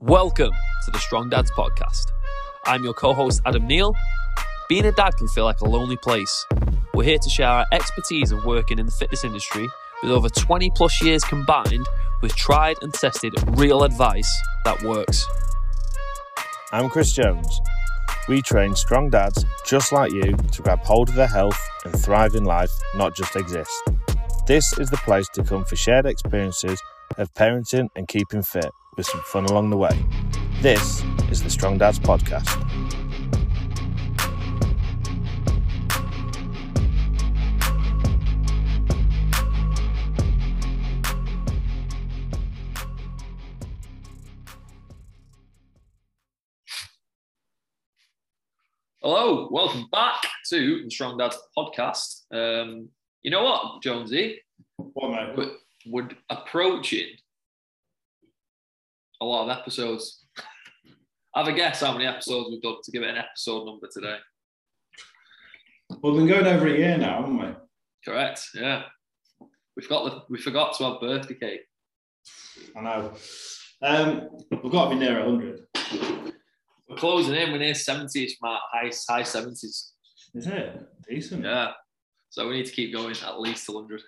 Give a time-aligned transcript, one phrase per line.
[0.00, 0.52] Welcome
[0.84, 2.12] to the Strong Dads Podcast.
[2.66, 3.92] I'm your co host, Adam Neal.
[4.68, 6.46] Being a dad can feel like a lonely place.
[6.94, 9.66] We're here to share our expertise of working in the fitness industry
[10.00, 11.84] with over 20 plus years combined
[12.22, 14.32] with tried and tested real advice
[14.64, 15.26] that works.
[16.70, 17.60] I'm Chris Jones.
[18.28, 22.36] We train strong dads just like you to grab hold of their health and thrive
[22.36, 23.72] in life, not just exist.
[24.46, 26.80] This is the place to come for shared experiences
[27.16, 30.04] of parenting and keeping fit with some fun along the way.
[30.60, 32.48] This is the Strong Dads Podcast.
[49.00, 52.24] Hello, welcome back to the Strong Dads Podcast.
[52.32, 52.88] Um,
[53.22, 54.40] you know what, Jonesy?
[54.76, 55.36] What, mate?
[55.36, 55.52] We're,
[55.86, 57.10] we're approaching
[59.20, 60.26] a lot of episodes.
[61.34, 64.16] Have a guess how many episodes we've done to give it an episode number today.
[66.02, 67.54] Well, we've been going over a year now, haven't we?
[68.04, 68.48] Correct.
[68.54, 68.82] Yeah.
[69.76, 71.60] We forgot the, we forgot to have birthday cake.
[72.76, 73.12] I know.
[73.82, 74.28] Um,
[74.62, 75.60] we've got to be near 100.
[76.88, 77.52] We're closing in.
[77.52, 79.92] We're near seventy-ish mark, high high seventies.
[80.34, 80.80] Is it?
[81.08, 81.44] Decent.
[81.44, 81.72] Yeah.
[82.30, 84.02] So we need to keep going at least to hundred.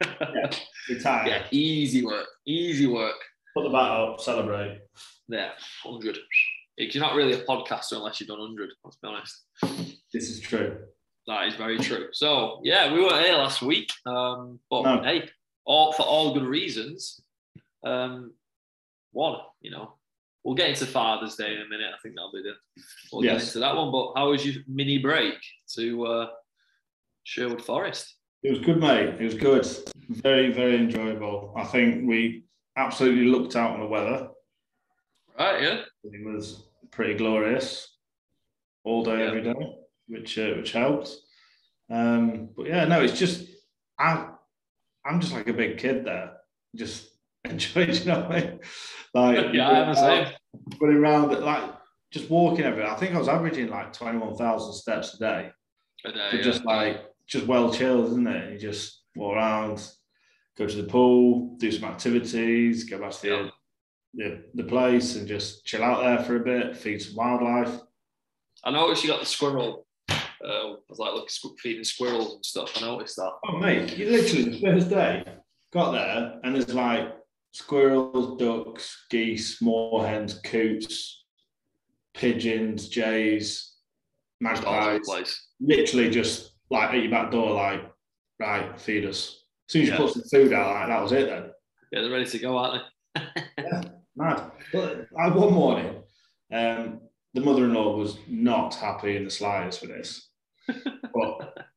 [0.88, 1.26] Retire.
[1.26, 1.42] yeah.
[1.50, 2.26] Easy work.
[2.46, 3.16] Easy work.
[3.54, 4.80] Put the bat up, celebrate.
[5.28, 5.50] Yeah.
[5.82, 6.18] Hundred.
[6.78, 8.70] You're not really a podcaster unless you've done hundred.
[8.84, 9.42] Let's be honest.
[10.12, 10.78] This is true.
[11.26, 12.08] That is very true.
[12.12, 15.02] So yeah, we weren't here last week, um, but No.
[15.02, 15.28] hey,
[15.64, 17.20] all for all good reasons.
[17.84, 18.32] Um,
[19.12, 19.94] one, you know,
[20.44, 21.90] we'll get into Father's Day in a minute.
[21.94, 22.54] I think that'll be the
[23.12, 23.48] we'll get Yes.
[23.48, 23.92] into that one.
[23.92, 25.34] But how was your mini break
[25.74, 26.26] to uh,
[27.24, 28.16] Sherwood Forest?
[28.42, 29.20] It was good, mate.
[29.20, 29.66] It was good.
[30.08, 31.54] Very, very enjoyable.
[31.56, 32.44] I think we
[32.76, 34.28] absolutely looked out on the weather.
[35.38, 37.96] Right, yeah, It was pretty glorious
[38.84, 39.26] all day, Yeah.
[39.28, 39.54] every day,
[40.08, 41.10] which uh, which helped.
[41.90, 43.48] Um, but yeah, no, it's just
[43.98, 44.30] I'm
[45.04, 46.32] I'm just like a big kid there,
[46.76, 47.08] just
[47.44, 47.92] enjoying.
[47.94, 48.60] You know what I mean?
[49.14, 50.34] Like yeah, I'm the same.
[50.80, 51.70] running around, like
[52.12, 52.90] just walking everywhere.
[52.92, 55.50] I think I was averaging like twenty one thousand steps a day,
[56.04, 56.42] uh, but yeah.
[56.42, 58.52] just like just well chilled, isn't it?
[58.52, 59.90] You just walk around,
[60.56, 63.50] go to the pool, do some activities, go back to the Yeah.
[64.14, 67.80] the, the place and just chill out there for a bit, feed some wildlife.
[68.64, 69.86] I noticed you got the squirrel.
[70.10, 70.14] Uh,
[70.44, 72.72] I was like looking feeding squirrels and stuff.
[72.76, 73.30] I noticed that.
[73.48, 75.24] Oh mate, you literally the first day
[75.72, 77.14] got there and there's like
[77.52, 81.24] squirrels, ducks, geese, moorhens, coots,
[82.14, 83.72] pigeons, jays,
[84.42, 85.00] Just all over magpies.
[85.06, 85.46] the place.
[85.60, 87.82] Literally just like at your back door, like
[88.40, 89.41] right, feed us.
[89.68, 91.50] As soon as you put some food out, like that was it then.
[91.92, 92.82] Yeah, they're ready to go, aren't
[93.14, 93.22] they?
[93.58, 93.82] yeah,
[94.16, 94.50] Mad.
[94.72, 96.02] But I, one morning,
[96.52, 97.00] um,
[97.34, 100.28] the mother-in-law was not happy in the slightest for this.
[101.14, 101.68] But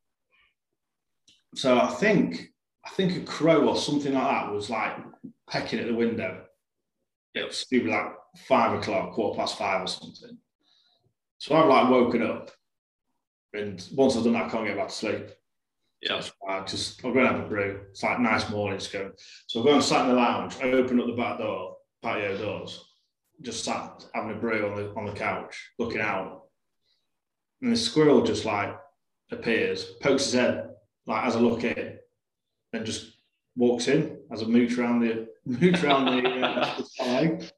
[1.55, 2.53] so I think
[2.85, 4.95] I think a crow or something like that was like
[5.49, 6.45] pecking at the window.
[7.33, 8.13] It was stupid, like
[8.47, 10.37] five o'clock, quarter past five or something.
[11.37, 12.51] So I've like woken up,
[13.53, 15.29] and once I've done that, I can't get back to sleep.
[16.01, 16.19] Yeah.
[16.19, 17.81] So I just I'll go and have a brew.
[17.89, 19.11] It's like nice morning to go.
[19.47, 20.55] So I go and sat in the lounge.
[20.61, 22.83] I open up the back door, patio doors,
[23.41, 26.43] just sat having a brew on the on the couch, looking out.
[27.61, 28.75] And the squirrel just like
[29.31, 30.69] appears, pokes his head,
[31.07, 31.97] like as I look in,
[32.73, 33.13] and just
[33.55, 37.51] walks in as I mooch around the mooch around the, uh, the side,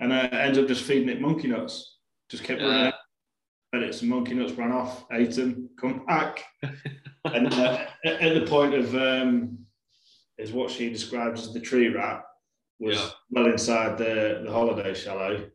[0.00, 1.98] and uh, ends up just feeding it monkey nuts.
[2.28, 2.88] Just kept running Yeah.
[2.88, 2.94] it,
[3.72, 6.42] fed it some monkey nuts, ran off, ate them, come back,
[7.34, 9.58] and uh, at at the point of um,
[10.38, 12.22] is what she describes as the tree rat
[12.78, 13.08] was Yeah.
[13.30, 15.50] well inside the the holiday chalet.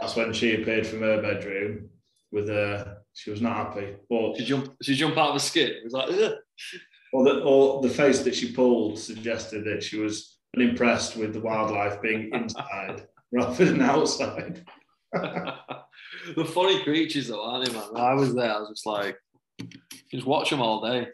[0.00, 1.88] That's when she appeared from her bedroom
[2.30, 2.98] with a.
[3.14, 4.72] She was not happy, but She jump.
[4.82, 5.68] She jump out of the skin.
[5.68, 6.32] It was like, Ugh.
[7.12, 11.40] or the, or the face that she pulled suggested that she was unimpressed with the
[11.40, 14.64] wildlife being inside rather than outside.
[15.12, 17.84] the funny creatures though, aren't they, man?
[17.96, 19.16] I was there, I was just like,
[20.10, 21.08] just watch them all day.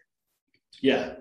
[0.81, 1.15] Yeah.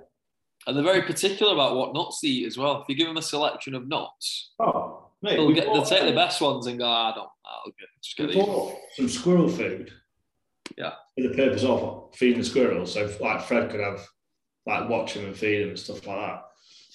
[0.66, 2.82] And they're very particular about what nuts they eat as well.
[2.82, 6.14] If you give them a selection of nuts, Oh, mate, they'll, get, they'll take the
[6.16, 8.74] best ones and go, I don't, I'll get, just get we these.
[8.96, 9.92] some squirrel food.
[10.78, 10.92] Yeah.
[11.16, 14.06] For the purpose of feeding the squirrels, so like Fred could have
[14.66, 16.44] like watch them and feed them and stuff like that.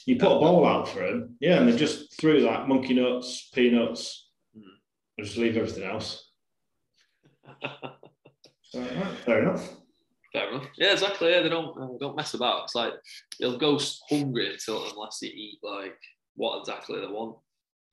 [0.05, 3.49] You put a bowl out for them, yeah, and they just threw like monkey nuts,
[3.55, 4.61] peanuts, Hmm.
[5.17, 6.29] and just leave everything else.
[8.65, 9.69] So, right, fair enough.
[10.33, 10.67] Fair enough.
[10.77, 11.31] Yeah, exactly.
[11.31, 12.65] Yeah, they don't uh, don't mess about.
[12.65, 12.95] It's like
[13.39, 15.99] they'll go hungry until unless they eat like
[16.37, 17.37] what exactly they want.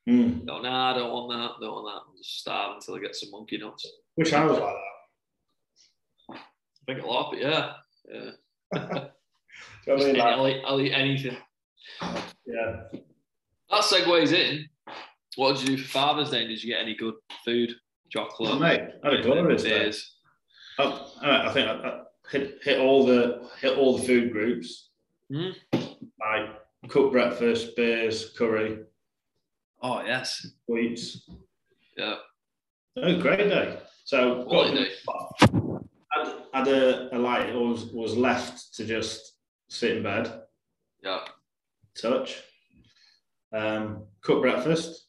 [0.07, 0.45] Mm.
[0.45, 1.63] Go, nah, I don't want that.
[1.65, 2.01] Don't want that.
[2.09, 3.85] I'll just starve until I get some monkey nuts.
[4.15, 4.73] Wish I was like
[6.29, 6.35] that.
[6.37, 7.73] I think a lot, but yeah,
[8.09, 8.31] yeah.
[8.73, 10.15] I mean?
[10.15, 11.37] Like, I'll, eat, I'll eat anything.
[12.01, 12.83] yeah.
[13.69, 14.67] That segues in.
[15.35, 16.47] What did you do for Father's Day?
[16.47, 17.13] Did you get any good
[17.45, 17.73] food,
[18.09, 19.91] chocolate, Oh, mate, I had a glorious day.
[20.79, 24.89] Oh, I I think I hit, hit all the hit all the food groups.
[25.31, 25.49] Hmm.
[25.73, 26.49] Like
[26.87, 28.79] cooked breakfast, beers, curry,
[29.81, 31.29] Oh yes, sweets.
[31.97, 32.15] yeah.
[32.97, 33.79] Oh, great day.
[34.05, 34.91] So Quality day.
[36.11, 39.33] had, had a, a light was was left to just
[39.69, 40.41] sit in bed,
[41.03, 41.19] Yeah.
[41.95, 42.41] touch,
[43.53, 45.05] um, cook breakfast,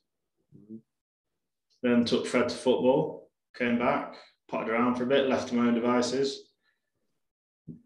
[1.82, 4.14] then took Fred to football, came back,
[4.49, 6.50] potted around for a bit, left to my own devices.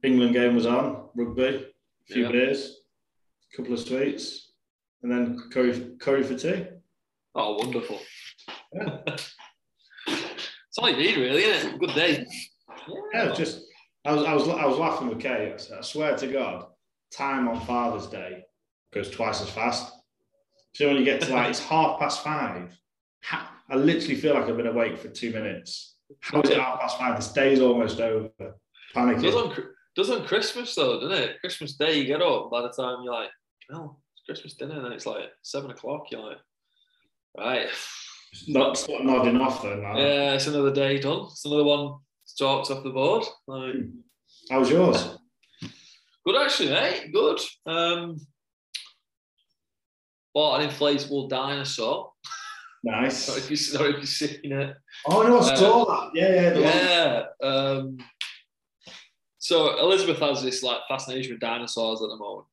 [0.02, 2.32] England game was on, rugby, a few Yeah.
[2.32, 2.80] beers,
[3.52, 4.52] a couple of sweets,
[5.02, 6.66] and then curry curry for tea.
[7.34, 7.98] Oh, wonderful.
[8.72, 8.98] Yeah.
[10.06, 11.78] That's all you need, really, isn't it?
[11.80, 12.26] Good day.
[13.12, 13.64] Yeah, it's just
[14.04, 15.52] I was I was I was laughing with Kay.
[15.54, 16.66] I said, I swear to God,
[17.12, 18.44] time on Father's Day
[18.92, 19.92] goes twice as fast.
[20.74, 22.76] So when you get to like it's half past five,
[23.30, 25.96] I literally feel like I've been awake for two minutes.
[26.20, 27.16] How is it half past five?
[27.16, 28.30] This day's almost over.
[28.94, 29.34] Does Panicking.
[29.58, 29.64] on,
[29.96, 31.40] does on Christmas though, doesn't it?
[31.40, 32.50] Christmas Day, you get up.
[32.50, 33.30] By the time you're like,
[33.70, 36.06] no, it's Christmas dinner, and then it's like seven o'clock.
[36.10, 36.38] You're like,
[37.36, 37.68] right,
[38.48, 39.80] Not stop nodding off then.
[39.82, 41.26] yeah, it's another day done.
[41.30, 41.96] It's another one
[42.38, 43.24] talked off the board.
[43.46, 43.74] Like,
[44.50, 45.18] How was yours?
[46.26, 47.10] good actually, mate.
[47.12, 47.38] Good.
[47.66, 48.16] Um,
[50.34, 52.10] bought an inflatable dinosaur.
[52.82, 53.28] Nice.
[53.28, 54.76] Not if you, not if you've seen it.
[55.06, 56.10] Oh no, I Uh, saw that.
[56.14, 57.24] Yeah, yeah.
[57.42, 57.46] Yeah.
[57.48, 57.98] Um,
[59.44, 62.46] so Elizabeth has this like fascination with dinosaurs at the moment.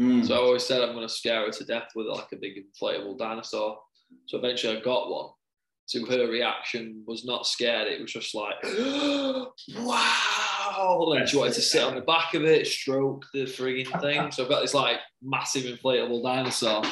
[0.00, 0.26] Mm.
[0.26, 2.54] So I always said I'm going to scare her to death with like a big
[2.56, 3.78] inflatable dinosaur.
[4.24, 5.32] So eventually I got one.
[5.84, 7.88] So her reaction was not scared.
[7.88, 8.54] It was just like,
[9.74, 11.12] wow.
[11.14, 14.32] And she wanted to sit on the back of it, stroke the frigging thing.
[14.32, 16.84] So I've got this like massive inflatable dinosaur.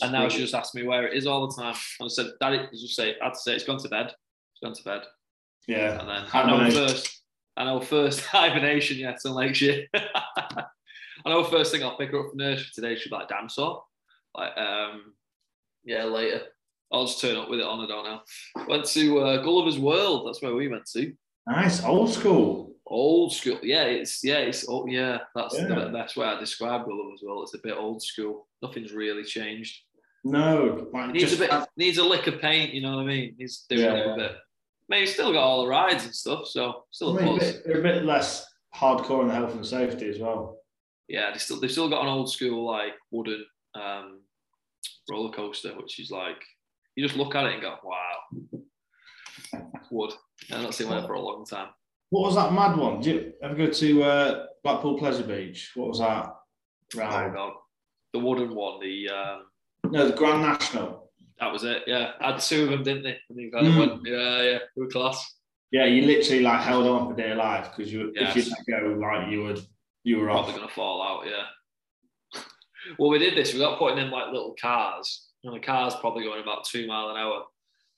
[0.00, 1.74] And now she just asks me where it is all the time.
[1.98, 4.06] And I said, Daddy, just say, I had to say, it's gone to bed.
[4.06, 5.00] It's gone to bed.
[5.66, 5.98] yeah.
[5.98, 7.22] And then I know first,
[7.56, 9.86] I know first hibernation, yeah, till next year.
[9.94, 10.64] I
[11.30, 13.82] know first thing I'll pick her up from nursery today, she'll be like, damn sore.
[14.36, 15.14] Like, um,
[15.84, 16.42] yeah, later.
[16.92, 18.20] I'll just turn up with it on, I don't know.
[18.68, 21.12] Went to uh, Gulliver's World, that's where we went to.
[21.48, 21.82] Nice.
[21.82, 22.74] Old school.
[22.86, 23.58] Old school.
[23.62, 25.66] Yeah, it's, yeah, it's, oh, yeah, that's Yeah.
[25.66, 27.42] the best way I describe Gulliver's World.
[27.44, 28.46] It's a bit old school.
[28.62, 29.80] Nothing's really changed.
[30.22, 30.88] No.
[30.92, 33.34] Like, Needs just a bit, needs a lick of paint, you know what I mean?
[33.38, 34.14] Needs doing Yeah.
[34.14, 34.32] a bit.
[34.88, 37.36] I mean, he's still got all the rides and stuff, so still I a mean,
[37.36, 40.58] a bit, they're a bit less hardcore on the health and safety as well.
[41.08, 43.44] yeah, they still they've still got an old school like wooden
[43.74, 44.20] um,
[45.10, 46.36] roller coaster, which is like
[46.94, 49.60] you just look at it and go, wow,
[49.90, 50.12] wood.
[50.52, 51.68] I've not seen one for a long time.
[52.10, 53.00] What was that mad one?
[53.00, 55.72] Did you ever go to uh, Blackpool Pleasure Beach?
[55.74, 56.32] What was that?
[56.94, 57.34] Oh Round?
[57.34, 57.52] god,
[58.12, 59.42] the wooden one, the um,
[59.90, 61.05] No, the Grand National.
[61.40, 61.82] That was it.
[61.86, 63.18] Yeah, had two of them, didn't they?
[63.28, 64.00] And they kind of Mm.
[64.06, 65.34] yeah, yeah, they were class.
[65.72, 68.88] Yeah, you literally like held on for dear life because you, if you let go,
[69.00, 69.60] like you would,
[70.04, 70.58] you were Probably off.
[70.60, 71.26] gonna fall out.
[71.26, 72.40] Yeah.
[72.98, 73.52] well, we did this.
[73.52, 77.10] We got putting in like little cars, and the car's probably going about two mile
[77.10, 77.44] an hour.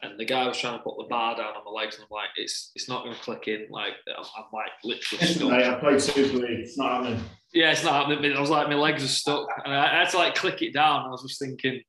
[0.00, 2.14] And the guy was trying to put the bar down on my legs, and I'm
[2.14, 3.66] like, it's it's not going to click in.
[3.68, 5.52] Like I'm, I'm like literally stuck.
[5.52, 6.60] I played Super League.
[6.60, 7.24] It's not happening.
[7.52, 8.32] Yeah, it's not happening.
[8.32, 10.72] I was like, my legs are stuck, and I I had to like click it
[10.72, 11.06] down.
[11.06, 11.82] I was just thinking,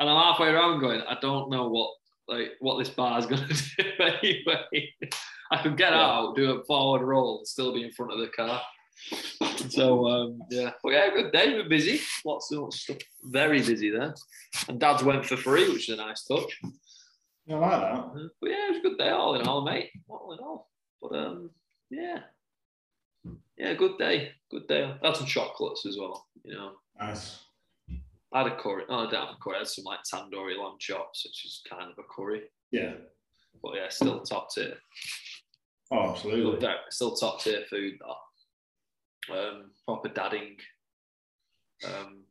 [0.00, 1.90] and I'm halfway around going, I don't know what
[2.28, 4.94] like what this bar is going to do anyway.
[5.50, 6.00] I could get Yeah.
[6.04, 8.60] out, do a forward roll, and still be in front of the car.
[9.70, 11.54] So um, yeah, but yeah, good day.
[11.54, 12.00] We're busy.
[12.24, 12.98] Lots of stuff.
[13.24, 14.14] Very busy there.
[14.68, 16.60] And Dad's went for free, which is a nice touch.
[17.50, 17.92] I like that.
[17.94, 19.90] Uh, But yeah, it was a good day all in all, mate.
[20.08, 20.68] All in all.
[21.00, 21.50] But um,
[21.90, 22.18] yeah,
[23.56, 24.84] yeah, good day, good day.
[25.02, 26.26] I had some chocolates as well.
[26.44, 27.38] You know, Nice.
[28.32, 28.84] I had a curry.
[28.88, 29.56] Oh, I didn't have a curry.
[29.56, 32.42] I had some like tandoori lamb chops, which is kind of a curry.
[32.70, 32.94] Yeah.
[33.62, 34.74] But yeah, still top tier.
[35.90, 36.60] Oh, absolutely.
[36.60, 39.34] very- still top tier food though.
[39.34, 40.56] Um, proper dadding.
[41.84, 42.24] Um,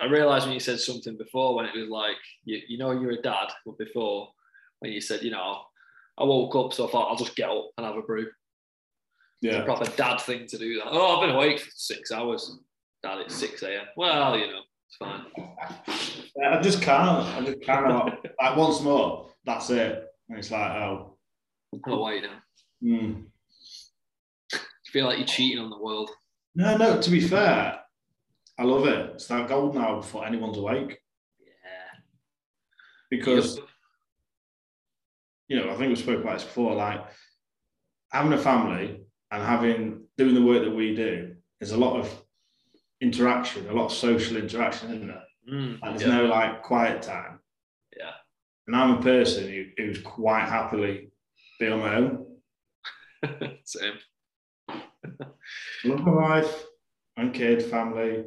[0.00, 3.12] I realised when you said something before when it was like you, you know you're
[3.12, 4.30] a dad, but before
[4.80, 5.62] when you said you know
[6.18, 8.26] I woke up so I thought I'll just get up and have a brew.
[9.42, 9.64] It's a yeah.
[9.64, 10.88] proper dad thing to do that.
[10.90, 12.58] Oh, I've been awake for six hours.
[13.02, 13.86] Dad, it's six a.m.
[13.96, 15.24] Well, you know, it's fine.
[16.44, 17.26] I just can't.
[17.26, 18.14] I just can't.
[18.40, 20.04] like once more, that's it.
[20.28, 21.16] And it's like, oh,
[21.86, 22.38] I'm awake now.
[22.82, 23.22] Hmm.
[24.52, 26.10] You feel like you're cheating on the world.
[26.54, 27.00] no, no.
[27.00, 27.80] To be fair,
[28.58, 29.12] I love it.
[29.14, 30.98] It's that golden hour before anyone's awake.
[31.40, 32.00] Yeah,
[33.08, 33.60] because
[35.48, 36.74] you know I think we spoke about this before.
[36.74, 37.02] Like
[38.12, 42.19] having a family and having doing the work that we do, is a lot of
[43.00, 45.22] interaction, a lot of social interaction, isn't there?
[45.50, 46.16] Mm, Like, there's yeah.
[46.18, 47.40] no like quiet time.
[47.96, 48.12] Yeah.
[48.66, 51.10] And I'm a person who, who's quite happily
[51.58, 52.26] be on my own.
[53.64, 53.94] Same.
[55.84, 56.64] love my wife
[57.16, 58.24] and kid, family.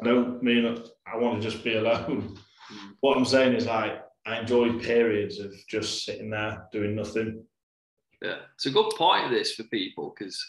[0.00, 2.36] I don't mean I want to just be alone.
[2.72, 2.90] Mm.
[3.00, 7.44] What I'm saying is like I enjoy periods of just sitting there doing nothing.
[8.22, 10.42] Yeah, it's a good point of this for people because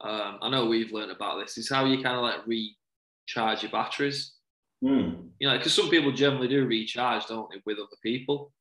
[0.00, 1.58] um, I know we've learned about this.
[1.58, 4.32] Is how you kind of like recharge your batteries.
[4.80, 5.26] Hmm.
[5.40, 8.52] You know, because some people generally do recharge, don't they, with other people.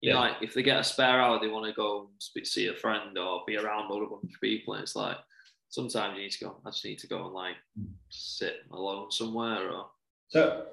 [0.00, 0.28] You know, Yeah.
[0.30, 3.16] like if they get a spare hour, they want to go and see a friend
[3.18, 5.16] or be around other bunch of people, and it's like
[5.70, 6.60] sometimes you need to go.
[6.64, 7.56] I just need to go and like
[8.10, 9.86] sit alone somewhere, or
[10.28, 10.66] So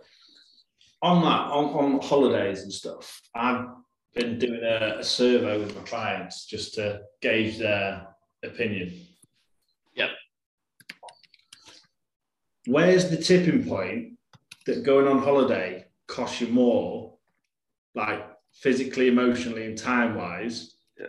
[1.01, 3.65] on that, on, on holidays and stuff, I've
[4.13, 8.05] been doing a, a survey with my clients just to gauge their
[8.43, 8.93] opinion.
[9.95, 10.09] Yep.
[12.67, 14.17] Where's the tipping point
[14.65, 17.17] that going on holiday costs you more,
[17.95, 21.07] like physically, emotionally, and time wise, Yeah.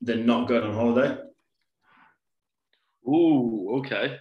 [0.00, 1.20] than not going on holiday?
[3.06, 4.18] ooh, okay,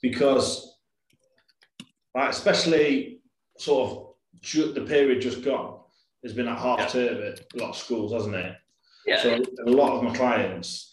[0.00, 0.78] because
[2.14, 3.20] like especially
[3.58, 5.80] sort of the period just gone
[6.22, 6.88] there's been a half Yeah.
[6.88, 8.56] term at a lot of schools hasn't it
[9.06, 10.90] yeah, so a lot of my clients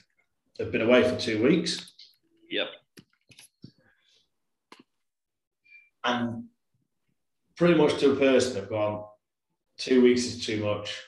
[0.59, 1.93] have been away for two weeks
[2.50, 2.67] yep,
[6.03, 6.46] and
[7.55, 9.03] pretty much to a person have gone
[9.77, 11.00] two weeks is too much.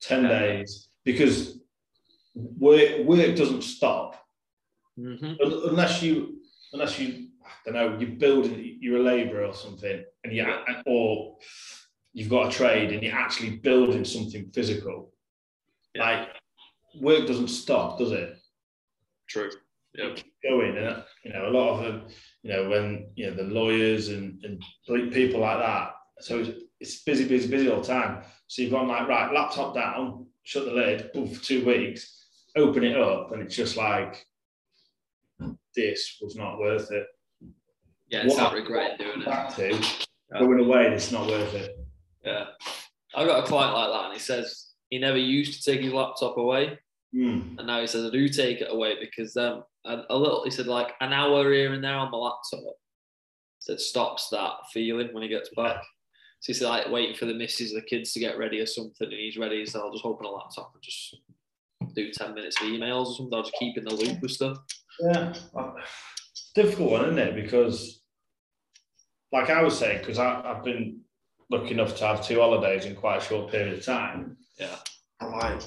[0.00, 0.28] 10 Yeah.
[0.38, 0.88] days.
[1.04, 1.58] Because
[2.34, 4.14] work work doesn't stop.
[4.96, 6.40] Hmm unless you
[6.72, 10.44] unless you I don't know you're building you're a labourer or something and you
[10.86, 11.38] or
[12.12, 15.12] you've got a trade and you're actually building something physical
[15.94, 16.02] Yeah.
[16.04, 16.28] like
[17.00, 18.36] work doesn't stop does it?
[19.28, 19.50] True,
[19.94, 22.06] yep, going and you know a lot of them
[22.48, 26.50] you know when you know the lawyers and, and people like that so it's,
[26.80, 30.64] it's busy busy busy all the time so you've gone like right laptop down shut
[30.64, 32.26] the lid boom, for two weeks
[32.56, 34.26] open it up and it's just like
[35.38, 35.52] hmm.
[35.76, 37.06] this was not worth it
[38.10, 38.22] yeah.
[38.22, 39.26] It's What- not regretting doing it.
[39.26, 40.38] back to Yeah.
[40.38, 41.76] going away it's not worth it
[42.24, 42.46] Yeah.
[43.14, 45.94] I've got a client like that, and he says he never used to take his
[45.94, 46.78] laptop away.
[47.12, 47.56] Hmm.
[47.58, 50.50] And now he says, I do take it away because um, a, a little, he
[50.50, 52.74] said, like an hour here and there on my laptop.
[53.60, 55.82] Said stops that feeling when he gets back.
[56.40, 59.12] So he's like waiting for the missus, the kids to get ready or something, and
[59.12, 59.66] he's ready.
[59.66, 61.16] So I'll just open a laptop and just
[61.94, 63.34] do 10 minutes of emails or something.
[63.34, 64.58] I'll just keep in the loop with stuff.
[65.00, 65.76] Yeah, well,
[66.54, 67.34] difficult one, isn't it?
[67.34, 68.00] Because,
[69.32, 71.00] like I was saying, because I've been
[71.50, 74.36] lucky enough to have two holidays in quite a short period of time.
[74.58, 74.76] Yeah.
[75.20, 75.62] I'm like,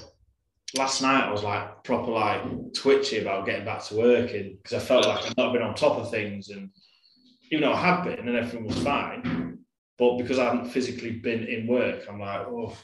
[0.76, 2.42] last night I was like proper like
[2.74, 5.98] twitchy about getting back to working because I felt like I'd not been on top
[5.98, 6.70] of things, and
[7.50, 9.58] even though I had been and everything was fine,
[9.98, 12.76] but because I hadn't physically been in work, I'm like, oh,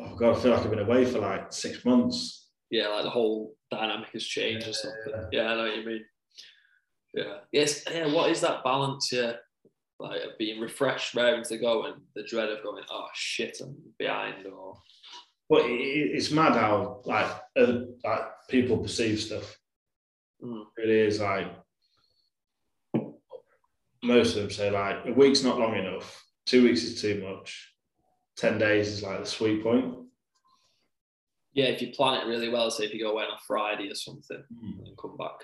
[0.00, 2.48] oh god, I feel like I've been away for like six months.
[2.70, 5.28] Yeah, like the whole dynamic has changed or something.
[5.32, 6.04] Yeah, I know what you mean.
[7.14, 7.38] Yeah.
[7.52, 7.84] Yes.
[7.90, 8.12] Yeah.
[8.12, 9.10] What is that balance?
[9.12, 9.32] Yeah.
[9.98, 14.46] Like being refreshed, raring to go, and the dread of going, oh shit, I'm behind,
[14.46, 14.78] or
[15.50, 17.26] But it, it- it's mad how like
[17.56, 19.58] other, like people perceive stuff.
[20.42, 20.64] Mm.
[20.78, 21.48] It is like
[24.02, 27.74] most of them say like a week's not long enough, two weeks is too much,
[28.36, 29.94] ten days is like the sweet point.
[31.52, 33.90] yeah, if you plan it really well, say if you go away on a Friday
[33.90, 35.38] or something, and come back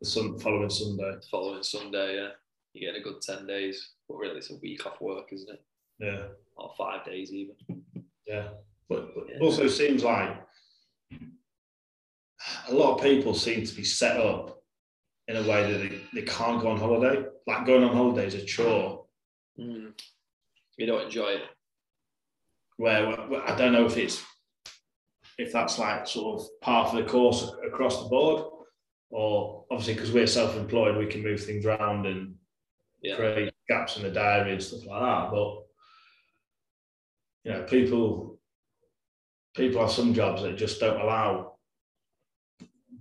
[0.00, 1.12] The sun following Sunday.
[1.12, 2.28] the following Sunday, yeah,
[2.74, 3.92] you get a good ten days.
[4.08, 5.62] But really, it's a week off work, isn't it?
[5.98, 6.24] Yeah,
[6.56, 7.54] Or five days even.
[8.26, 8.48] yeah.
[8.88, 9.38] But, but Yeah.
[9.40, 10.36] also seems like
[12.68, 14.62] a lot of people seem to be set up
[15.28, 17.24] in a way that they, they can't go on holiday.
[17.46, 19.06] Like going on holiday is a chore.
[19.58, 19.92] Mm.
[20.76, 21.42] You don't enjoy it.
[22.78, 24.24] where where- I don't know if it's
[25.38, 28.44] if that's like sort of part of the course across the board,
[29.10, 32.34] or obviously because we're self-employed, we can move things around and
[33.02, 33.16] Yeah.
[33.16, 35.30] create gaps in the diary and stuff like that.
[35.30, 35.66] But
[37.44, 38.40] you know, people
[39.54, 41.52] people have some jobs that just don't allow.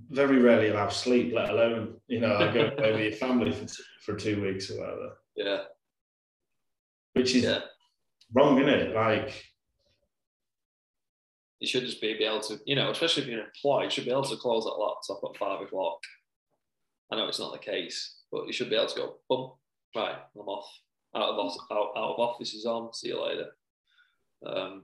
[0.10, 3.66] Very rarely allow sleep, let alone you know, I go away with your family for,
[4.04, 5.64] for two weeks or whatever, Yeah.
[7.14, 7.62] which is Yeah.
[8.34, 8.94] wrong, isn't it?
[8.96, 9.46] Like,
[11.60, 13.90] You should just be, be able to, you know, especially if you're an employee, you
[13.92, 16.00] should be able to close that laptop at five o'clock.
[17.12, 19.52] I know it's not the case, but you should be able to go, boom,
[19.96, 20.68] right, I'm off.
[21.16, 22.92] out of out, out of office is on.
[22.94, 23.56] See you later.
[24.46, 24.84] Um,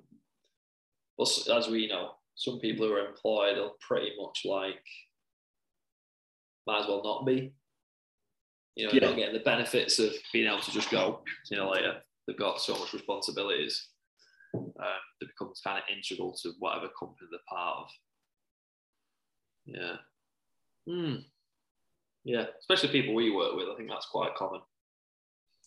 [1.19, 4.83] as we know, some people who are employed are pretty much like
[6.67, 7.53] might as well not be.
[8.75, 9.07] You know, Yeah.
[9.07, 11.23] not getting the benefits of being able to just go.
[11.49, 12.01] you know, later.
[12.27, 13.87] They've got so much responsibilities.
[14.53, 14.65] Um,
[15.19, 17.89] they become kind of integral to whatever company they're part of.
[19.65, 19.95] Yeah.
[20.87, 21.15] Hmm.
[22.23, 23.67] Yeah, especially people we work with.
[23.69, 24.61] I think that's quite common.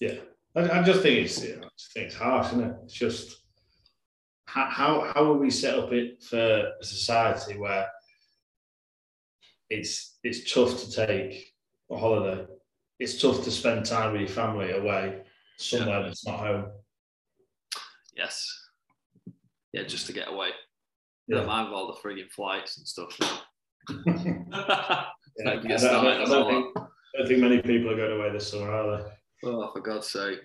[0.01, 0.17] Yeah,
[0.55, 2.77] I, I just think it's I just think it's harsh, isn't it?
[2.85, 3.40] It's just
[4.51, 7.87] how how how are we set up it for a society where
[9.69, 11.55] it's it's tough to take
[11.91, 12.47] a holiday.
[12.99, 15.23] It's tough to spend time with your family away
[15.57, 16.67] somewhere that's not home.
[18.17, 18.47] Yes.
[19.73, 20.49] Yeah, just to get away.
[21.29, 21.39] Yeah.
[21.39, 23.17] Don't mind all the frigging flights and stuff.
[25.39, 27.63] Yeah, Like, I, don't, I, don't, I, on don't all think, I don't think many
[27.63, 29.49] people are going away this summer, are they?
[29.49, 30.41] oh, for God's sake.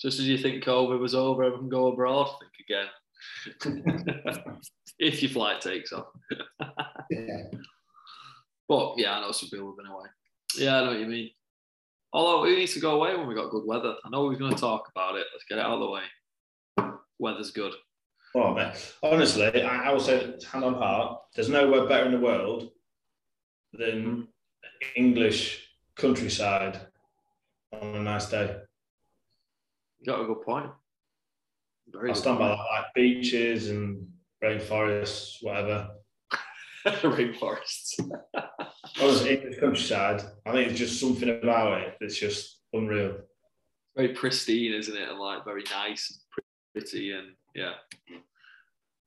[0.00, 2.86] Just as you think COVID was over, everyone go abroad, think again.
[4.98, 6.06] if your flight takes off.
[7.10, 7.44] Yeah.
[8.68, 10.08] But yeah, I know some people have been away.
[10.58, 11.30] Yeah, I know what you mean.
[12.12, 13.94] Although we need to go away when we got good weather.
[14.04, 15.26] I know we're going to talk about it.
[15.32, 16.02] Let's get it out of the way.
[17.18, 17.72] Weather's good.
[18.34, 22.20] Oh man, honestly, I, I will say hand on heart, there's nowhere better in the
[22.20, 22.70] world
[23.72, 24.28] than
[24.96, 26.78] English countryside
[27.72, 28.56] on a nice day.
[30.00, 30.70] You got a good point.
[31.92, 34.06] Very I stand by that, like beaches and
[34.42, 35.88] rainforests, whatever.
[36.86, 37.98] Rainforests.
[39.00, 43.18] Honestly, English countryside, I think it's just something about it that's just unreal.
[43.96, 45.08] very pristine, isn't it?
[45.08, 46.42] And like very nice and
[46.72, 47.72] pretty and yeah.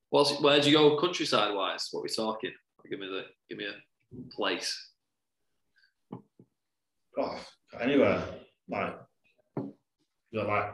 [0.09, 1.87] What's, where'd you go countryside wise?
[1.91, 2.51] What are we talking?
[2.89, 4.89] Give me the give me a place.
[7.17, 7.39] Oh,
[7.79, 8.23] anywhere
[8.69, 8.95] like
[9.57, 9.73] you
[10.33, 10.73] know, like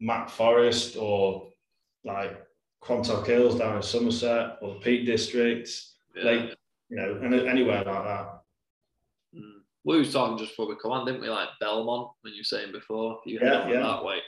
[0.00, 1.48] Mac Forest or
[2.06, 2.40] like
[2.82, 5.68] Quantock Hills down in Somerset or the Peak District,
[6.14, 6.24] Yeah.
[6.24, 6.54] Lake,
[6.88, 8.40] you know, and anywhere like that.
[9.34, 9.60] Mm.
[9.84, 11.28] We were talking just before we come on, didn't we?
[11.28, 13.80] Like Belmont, when you were saying before, you Yeah, yeah.
[13.80, 14.18] that way.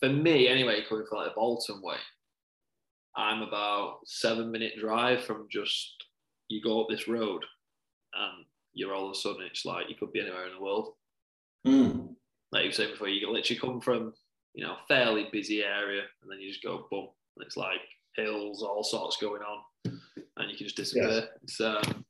[0.00, 1.96] For me, anyway, coming from like the Bolton way,
[3.16, 5.94] I'm about seven minute drive from just
[6.48, 7.44] you go up this road,
[8.14, 10.94] and you're all of a sudden it's like you could be anywhere in the world.
[11.66, 12.14] Mm.
[12.52, 14.14] like you said before, you can literally come from,
[14.54, 17.08] you know, fairly busy area and then you just go boom.
[17.36, 17.80] And it's like
[18.16, 21.28] hills, all sorts going on, and you can just disappear.
[21.42, 22.04] It's um,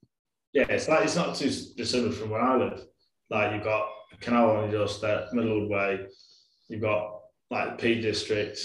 [0.53, 2.85] Yeah, it's like it's not too dissimilar from where I live.
[3.29, 6.07] Like you've got a canal on your doorstep, Middlewood Way.
[6.69, 8.59] You've got like the Peak District.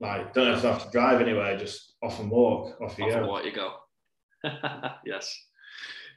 [0.00, 3.14] Like don't have to have to drive anywhere, just off and walk, off you off
[3.14, 3.30] of go.
[3.30, 3.74] what you go.
[5.06, 5.46] yes,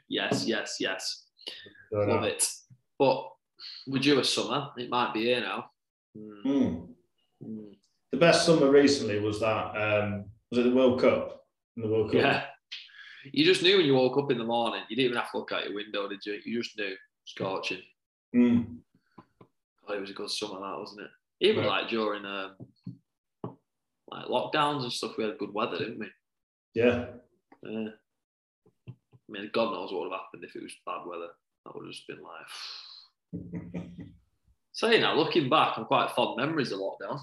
[0.10, 1.26] yes, yes, yes.
[1.92, 2.48] Love it.
[2.98, 3.30] But
[3.88, 4.70] we're due a summer.
[4.78, 5.70] It might be here now.
[6.18, 6.88] Mm,
[7.44, 7.72] mm.
[8.12, 11.46] The best summer recently was that um, was it the World Cup?
[11.76, 12.22] In the World Cup.
[12.22, 12.44] Yeah.
[13.34, 14.84] You just knew when you woke up in the morning.
[14.90, 16.40] You didn't even have to look out your window, did you?
[16.46, 16.94] You just knew.
[17.26, 17.82] Scorching.
[18.36, 18.78] Mm.
[19.88, 21.10] Oh, it was a good summer, that wasn't it?
[21.42, 21.82] Even Right.
[21.82, 22.56] like during um,
[24.12, 26.08] like lockdowns and stuff, we had good weather, didn't we?
[26.76, 27.08] Yeah.
[27.64, 27.88] Yeah.
[28.88, 28.92] I
[29.28, 31.30] mean, God knows what would have happened if it was bad weather.
[31.66, 33.82] That would have just been like.
[34.76, 37.22] Saying that, looking back, I'm quite fond memories of lockdown.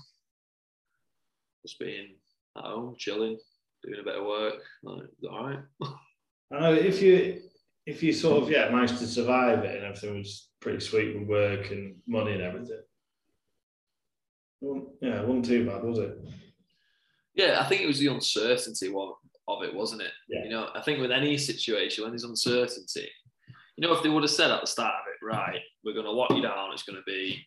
[1.60, 2.14] Just being
[2.56, 3.38] at home, chilling,
[3.84, 4.62] doing a bit of work.
[4.82, 5.58] Like, all right.
[6.50, 7.42] I know if you
[7.84, 11.28] if you sort of yeah managed to survive it and everything was pretty sweet with
[11.28, 12.80] work and money and everything.
[14.62, 16.18] Well, yeah, it wasn't too bad, was it?
[17.34, 18.94] Yeah, I think it was the uncertainty of,
[19.48, 20.12] of it, wasn't it?
[20.26, 20.44] Yeah.
[20.44, 23.10] You know, I think with any situation, when there's uncertainty,
[23.76, 26.06] you know, if they would have said at the start of it, right, we're going
[26.06, 27.46] to lock you down, it's going to be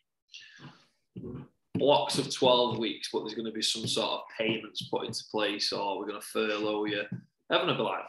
[1.77, 5.23] blocks of 12 weeks, but there's going to be some sort of payments put into
[5.31, 7.03] place, or we're going to furlough you.
[7.51, 8.03] Everyone would be like,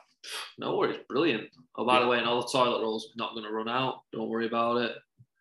[0.59, 1.49] no worries, brilliant.
[1.77, 4.01] Oh, by the way, and all the toilet rolls not going to run out.
[4.13, 4.93] Don't worry about it.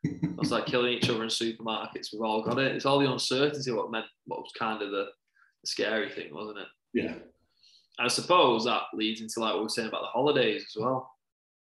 [0.40, 2.10] It's like killing each other in supermarkets.
[2.12, 2.76] We've all got it.
[2.76, 6.60] It's all the uncertainty what meant what was kind of the, the scary thing, wasn't
[6.60, 6.68] it?
[6.94, 7.16] Yeah.
[7.98, 11.15] I suppose that leads into like what we were saying about the holidays as well.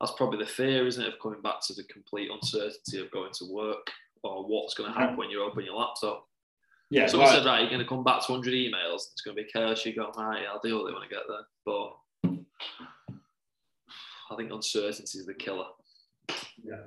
[0.00, 3.32] That's probably the fear, isn't it, of coming back to the complete uncertainty of going
[3.34, 3.90] to work
[4.22, 6.26] or what's going to happen when you open your laptop.
[6.90, 7.06] Yeah.
[7.06, 9.10] So like- said, right, you're going to come back to 100 emails.
[9.12, 9.84] It's going to be chaos.
[9.86, 11.46] You go, right, yeah, I'll deal with it when I get there.
[11.64, 11.96] But
[14.30, 15.66] I think uncertainty is the killer.
[16.62, 16.82] Yeah,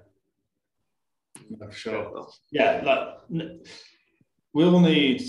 [1.57, 2.27] for sure.
[2.51, 3.49] Yeah, like
[4.53, 5.23] we'll need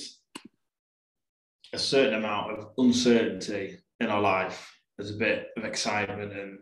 [1.73, 4.77] a certain amount of uncertainty in our life.
[4.99, 6.59] There's a bit of excitement and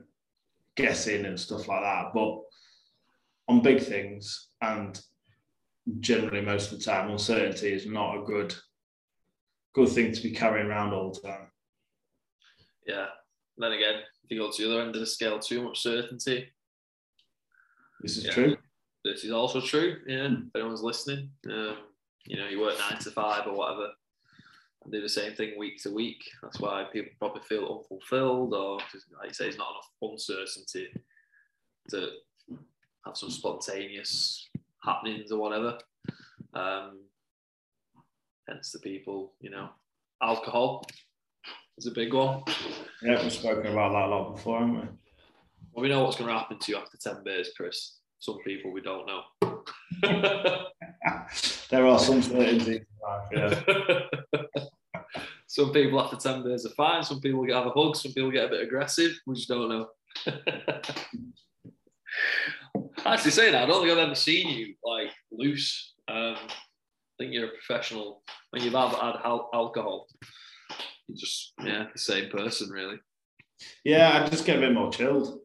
[0.82, 2.12] guessing and stuff like that.
[2.14, 2.38] But
[3.48, 4.98] on big things and
[6.00, 8.54] generally most of the time, uncertainty is not a good
[9.74, 11.48] good thing to be carrying around all the time.
[12.86, 13.06] Yeah.
[13.58, 16.48] Then again, if you go to the other end of the scale, too much certainty.
[18.00, 18.32] This is Yeah.
[18.32, 18.56] true.
[19.04, 20.00] This is also true.
[20.06, 20.28] Yeah.
[20.46, 21.76] If anyone's listening, um,
[22.24, 23.92] you know, you work nine to five or whatever,
[24.88, 26.24] and do the same thing week to week.
[26.42, 30.88] That's why people probably feel unfulfilled, or just, like you say, it's not enough uncertainty
[31.90, 32.08] to
[33.04, 34.48] have some spontaneous
[34.82, 35.78] happenings or whatever.
[36.54, 37.00] Um,
[38.48, 39.68] hence the people, you know,
[40.22, 40.86] alcohol
[41.76, 42.42] is a big one.
[43.02, 44.80] Yeah, we've spoken about that a lot before, haven't we?
[45.72, 47.98] Well, we know what's going to happen to you after 10 beers, Chris.
[48.20, 49.22] Some people we don't know.
[51.70, 54.62] there are some certainties in life, yeah.
[55.48, 57.02] some people after 10 beers are fine.
[57.02, 57.96] Some people get have a hug.
[57.96, 59.18] Some people get a bit aggressive.
[59.26, 59.88] We just don't know.
[63.06, 65.94] Actually, saying that, I don't think I've ever seen you like loose.
[66.06, 68.22] Um, I think you're a professional.
[68.50, 70.06] When you've had, had al- alcohol,
[71.06, 72.98] you're just, yeah, the same person, really.
[73.84, 75.40] Yeah, I just get a bit more chilled.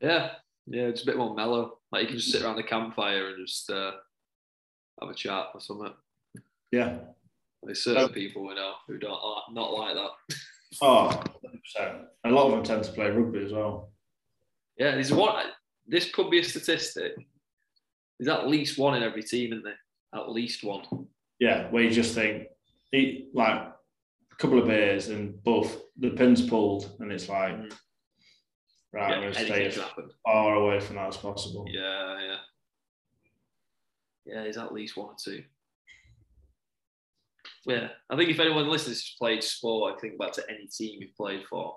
[0.00, 0.34] Yeah,
[0.68, 1.78] yeah, just a bit more mellow.
[1.90, 3.90] Like you can just sit around the campfire and just uh,
[5.00, 5.94] have a chat or something.
[6.70, 6.98] Yeah.
[7.62, 10.10] There's certain people we know who don't like, not like that.
[10.82, 11.08] Oh,
[11.78, 12.04] 100%.
[12.24, 13.90] A lot of them tend to play rugby as well.
[14.76, 15.46] Yeah, there's one.
[15.86, 17.14] This could be a statistic.
[18.18, 19.78] There's at least one in every team, isn't there?
[20.14, 20.84] At least one.
[21.40, 22.48] Yeah, where you just think,
[22.92, 27.72] eat like a couple of beers and both the pins pulled, and it's like, Mm.
[28.92, 29.80] right, yeah, I'm going to stay as
[30.22, 31.64] far away from that as possible.
[31.70, 32.36] Yeah, yeah.
[34.26, 35.42] Yeah, there's at least one or two.
[37.66, 41.00] Yeah, I think if anyone listens who's played sport, I think back to any team
[41.00, 41.76] you've played for,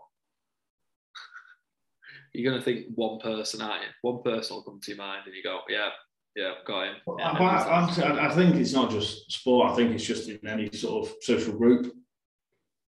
[2.33, 3.89] you're going to think one person, aren't you?
[4.01, 5.89] One person will come to your mind and you go, yeah,
[6.35, 6.95] yeah, got him.
[7.17, 9.71] Yeah, I, I, I think it's not just sport.
[9.71, 11.93] I think it's just in any sort of social group.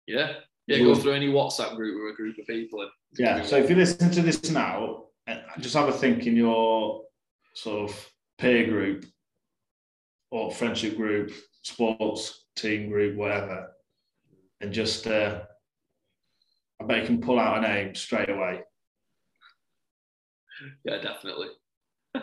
[0.06, 0.32] Yeah.
[0.66, 2.88] Yeah, go through any WhatsApp group with a group of people.
[3.18, 3.42] Yeah.
[3.42, 7.02] So if you listen to this now, uh, just have a think in your
[7.54, 9.04] sort of peer group
[10.30, 13.72] or friendship group, sports team group, whatever,
[14.60, 15.40] and just uh,
[16.80, 18.60] I bet you can pull out a name straight away.
[20.84, 21.48] yeah, definitely.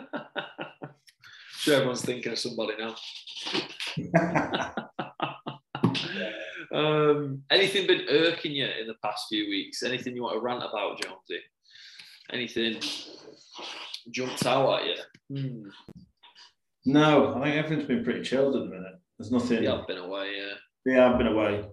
[1.58, 2.94] sure, everyone's thinking of somebody now.
[6.74, 9.82] um, anything been irking you in the past few weeks?
[9.82, 11.42] Anything you want to rant about, Jonesy?
[12.32, 12.80] Anything
[14.10, 14.96] jumped out at you?
[15.36, 15.68] Hmm.
[16.86, 19.00] no, I think everything's been pretty chilled at the minute.
[19.18, 19.62] There's nothing.
[19.64, 20.32] Yeah, I've been away.
[20.36, 20.54] Yeah.
[20.94, 21.64] Yeah, I've been away,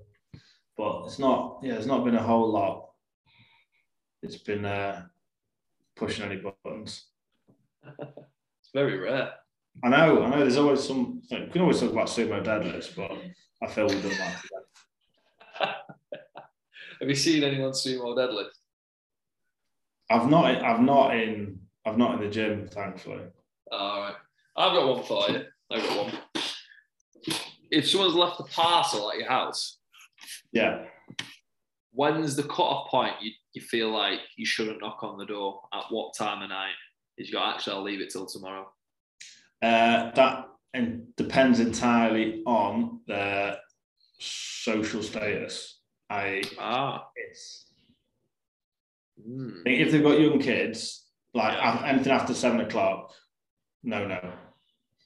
[0.77, 1.59] but it's not.
[1.61, 2.89] Yeah, it's not been a whole lot.
[4.23, 5.05] It's been uh,
[5.95, 7.05] pushing any buttons.
[8.61, 9.29] It's very rare.
[9.83, 10.39] I know, I know.
[10.39, 11.21] There's always some.
[11.29, 13.11] We can always talk about sumo deadlifts, but
[13.61, 14.41] I feel we've done that.
[14.41, 15.71] today.
[16.99, 18.49] Have you seen anyone sumo deadlift?
[20.09, 20.45] I've not.
[20.63, 21.59] I've not in.
[21.85, 23.21] I've not in the gym, thankfully.
[23.71, 24.15] All right.
[24.57, 25.43] I've got one for you.
[25.71, 26.13] I've got one.
[27.71, 29.77] If someone's left a parcel at your house,
[30.51, 30.85] Yeah.
[31.91, 35.61] when's the cut-off point you, you feel like you shouldn't knock on the door?
[35.73, 36.73] At what time of night?
[37.17, 38.71] Is you go, actually, I'll leave it till tomorrow.
[39.61, 43.57] Uh, that and depends entirely on their
[44.19, 45.79] social status.
[46.09, 47.07] I Ah.
[49.17, 51.85] think if they've got young kids, like Yeah.
[51.85, 53.13] anything after seven o'clock,
[53.83, 54.37] no, no.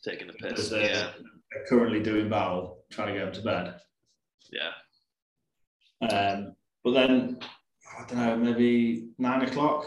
[0.04, 0.72] Taking the piss.
[0.72, 1.14] Yeah.
[1.52, 3.82] They're currently doing battle, trying to get them to bed.
[4.52, 6.08] Yeah.
[6.08, 7.40] Um, but then
[7.98, 9.86] I don't know, maybe nine o'clock.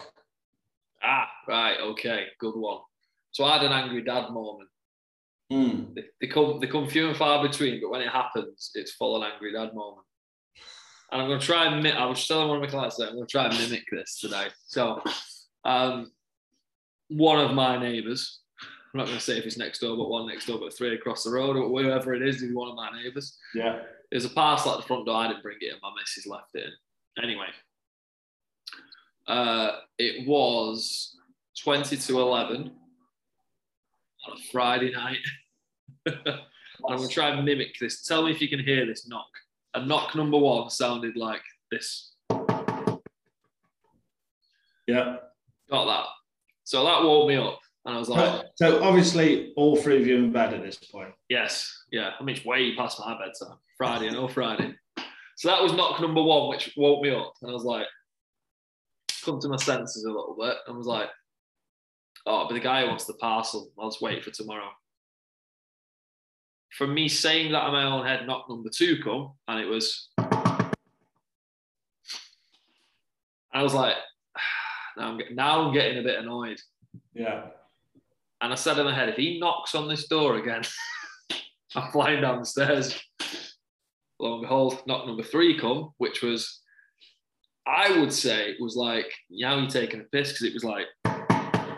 [1.03, 1.79] Ah, right.
[1.81, 2.27] Okay.
[2.39, 2.81] Good one.
[3.33, 4.69] So I had an angry dad moment.
[5.51, 5.95] Hmm.
[5.95, 9.17] They, they come they come few and far between, but when it happens, it's full
[9.17, 10.07] on angry dad moment.
[11.11, 13.15] And I'm going to try and I was telling one of my clients that I'm
[13.15, 14.47] going to try and mimic this today.
[14.67, 15.03] So,
[15.65, 16.11] um,
[17.09, 18.41] one of my neighbours,
[18.93, 20.95] I'm not going to say if it's next door, but one next door, but three
[20.95, 23.39] across the road, or whoever it is, is one of my neighbours.
[23.55, 23.81] Yeah.
[24.11, 25.17] There's a parcel at the front door.
[25.17, 25.79] I didn't bring it in.
[25.83, 27.25] My missus left it in.
[27.25, 27.47] Anyway,
[29.27, 31.17] uh, it was
[31.63, 32.71] 20 to 11
[34.29, 35.19] on a Friday night.
[36.07, 38.03] I'm going to try and mimic this.
[38.03, 39.29] Tell me if you can hear this knock.
[39.75, 42.13] A knock number one sounded like this.
[44.87, 45.17] Yeah.
[45.71, 46.07] Got that.
[46.65, 47.62] So that woke me up.
[47.85, 51.13] And I was like, So obviously, all three of you in bed at this point.
[51.29, 52.11] yes, yeah.
[52.19, 53.59] I mean, it's way past my bedtime.
[53.77, 54.75] Friday, and all Friday.
[55.37, 57.33] So that was knock number one, which woke me up.
[57.43, 57.87] And I was like,
[59.25, 60.57] come to my senses a little bit.
[60.69, 61.09] And was like,
[62.27, 63.73] oh, but the guy wants the parcel.
[63.79, 64.69] I'll just wait for tomorrow.
[66.71, 70.09] from me saying that in my own head, knock number two come, and it was.
[73.53, 73.97] I was like,
[74.97, 76.61] now I'm, get, now I'm getting a bit annoyed.
[77.15, 77.47] Yeah.
[78.43, 80.63] And I said in my head, if he knocks on this door again,
[81.77, 83.01] I'm flying down the stairs.
[84.19, 86.61] Lo and behold, knock number three come, which was,
[87.67, 91.77] I would say, was like, now you're taking a piss because it was like, and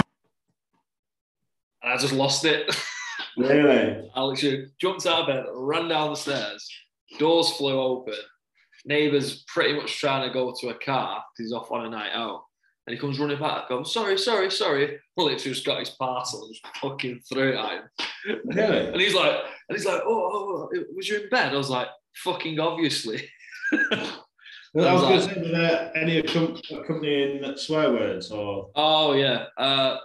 [1.82, 2.74] I just lost it.
[3.36, 4.10] Really?
[4.14, 4.44] Alex
[4.80, 6.68] jumped out of bed, ran down the stairs,
[7.18, 8.14] doors flew open.
[8.84, 12.12] Neighbours pretty much trying to go to a car because he's off on a night
[12.12, 12.44] out.
[12.86, 14.98] And he comes running back, goes, sorry, sorry, sorry.
[15.16, 18.40] Well, literally just got his parcel and just fucking threw it at him.
[18.44, 18.86] Really?
[18.88, 19.36] And he's like,
[19.68, 21.54] and he's like, oh, oh, oh, was you in bed?
[21.54, 23.28] I was like, fucking obviously.
[24.76, 28.70] Well, I was I going to say, were there any accom- accompanying swear words or?
[28.74, 29.44] Oh yeah.
[29.56, 29.98] Uh,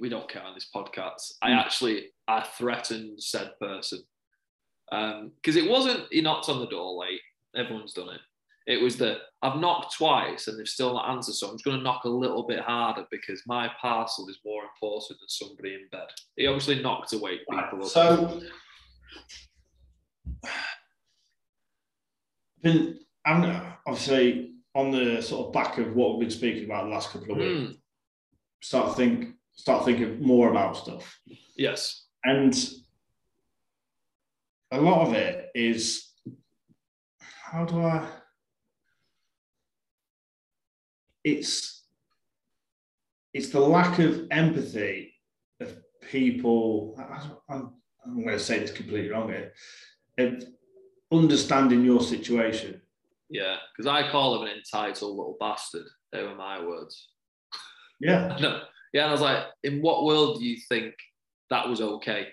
[0.00, 1.34] we don't care on this podcast.
[1.40, 1.58] I Hmm.
[1.58, 4.00] actually I threatened said person
[4.90, 7.20] because it wasn't he knocked on the door late.
[7.54, 8.20] Everyone's done it.
[8.66, 11.76] It was that I've knocked twice and they've still not answered, so I'm just going
[11.76, 15.86] to knock a little bit harder because my parcel is more important than somebody in
[15.92, 16.08] bed.
[16.36, 17.90] He obviously knocked to wake people up.
[17.90, 18.40] So,
[22.62, 26.90] been, I'm obviously on the sort of back of what we've been speaking about the
[26.90, 27.60] last couple of weeks.
[27.60, 27.76] Mm,
[28.62, 31.20] Start think, start thinking more about stuff,
[31.56, 32.06] yes.
[32.24, 32.68] and
[34.72, 36.10] a lot of it is
[37.20, 38.04] how do I?
[41.26, 41.82] It's
[43.34, 45.12] it's the lack of empathy
[45.60, 45.76] of
[46.10, 46.96] people.
[47.50, 47.72] I'm,
[48.04, 49.52] I'm going to say this completely wrong here.
[50.18, 50.44] Of
[51.12, 52.80] understanding your situation.
[53.28, 55.86] Yeah, because I call him an entitled little bastard.
[56.12, 57.08] They were my words.
[58.00, 58.60] Yeah, No.
[58.92, 60.94] Yeah, and I was like, in what world do you think
[61.50, 62.28] that was okay?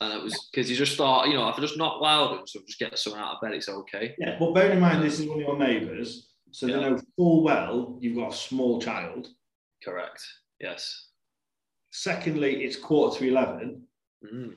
[0.00, 2.48] And it was because you just thought, you know, if I just knock loud and
[2.48, 4.14] so just get someone out of bed, it's okay.
[4.18, 4.36] yeah.
[4.40, 7.98] But bear in mind, this is one of your neighbours, so they know full well
[8.00, 9.28] you've got a small child.
[9.84, 10.22] Correct.
[10.60, 11.08] Yes.
[11.90, 13.82] Secondly, it's quarter to eleven.
[14.24, 14.54] Mm.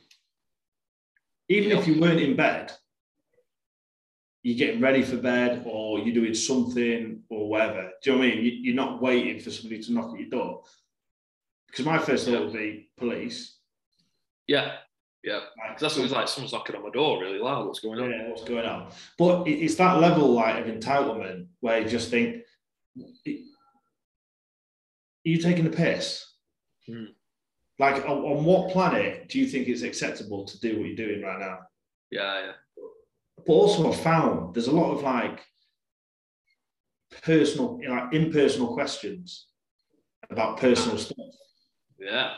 [1.49, 1.79] Even Yeah.
[1.79, 2.71] if you weren't in bed,
[4.43, 7.91] you're getting ready for bed or you're doing something or whatever.
[8.03, 8.45] Do you know what I mean?
[8.45, 10.63] You- You're not waiting for somebody to knock at your door.
[11.67, 13.57] Because my first thought would be police.
[14.47, 14.77] Yeah.
[15.25, 15.39] Yeah.
[15.55, 16.27] Because that's what it was like.
[16.27, 17.65] Someone's knocking on my door really loud.
[17.65, 18.11] What's going on?
[18.11, 18.91] yeah, what's going on?
[19.17, 22.43] But it's that level like of entitlement where you just think,
[23.27, 23.31] are
[25.23, 26.23] you taking the piss?
[26.87, 27.05] Hmm.
[27.79, 31.23] Like, on, on what planet do you think it's acceptable to do what you're doing
[31.23, 31.59] right now?
[32.11, 32.45] Yeah.
[32.45, 32.51] Yeah.
[33.45, 35.43] But also, I've found there's a lot of like
[37.23, 39.47] personal, you know, like impersonal questions
[40.29, 41.17] about personal stuff
[41.99, 42.35] Yeah.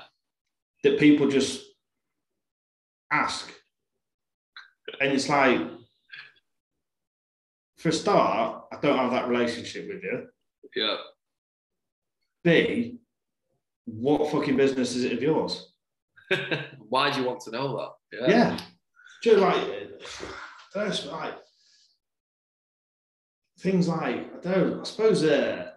[0.84, 1.67] that people just
[3.12, 3.52] ask.
[5.00, 5.60] And it's like,
[7.78, 10.28] for a start, I don't have that relationship with you.
[10.76, 10.98] Yeah.
[12.44, 13.00] B,
[13.86, 15.74] what fucking business is it of yours?
[16.90, 18.20] Why do you want to know that?
[18.20, 18.30] Yeah.
[18.30, 18.60] Yeah.
[19.24, 19.92] Just like,
[20.74, 21.34] that's like
[23.60, 25.72] things like, I don't, I suppose uh,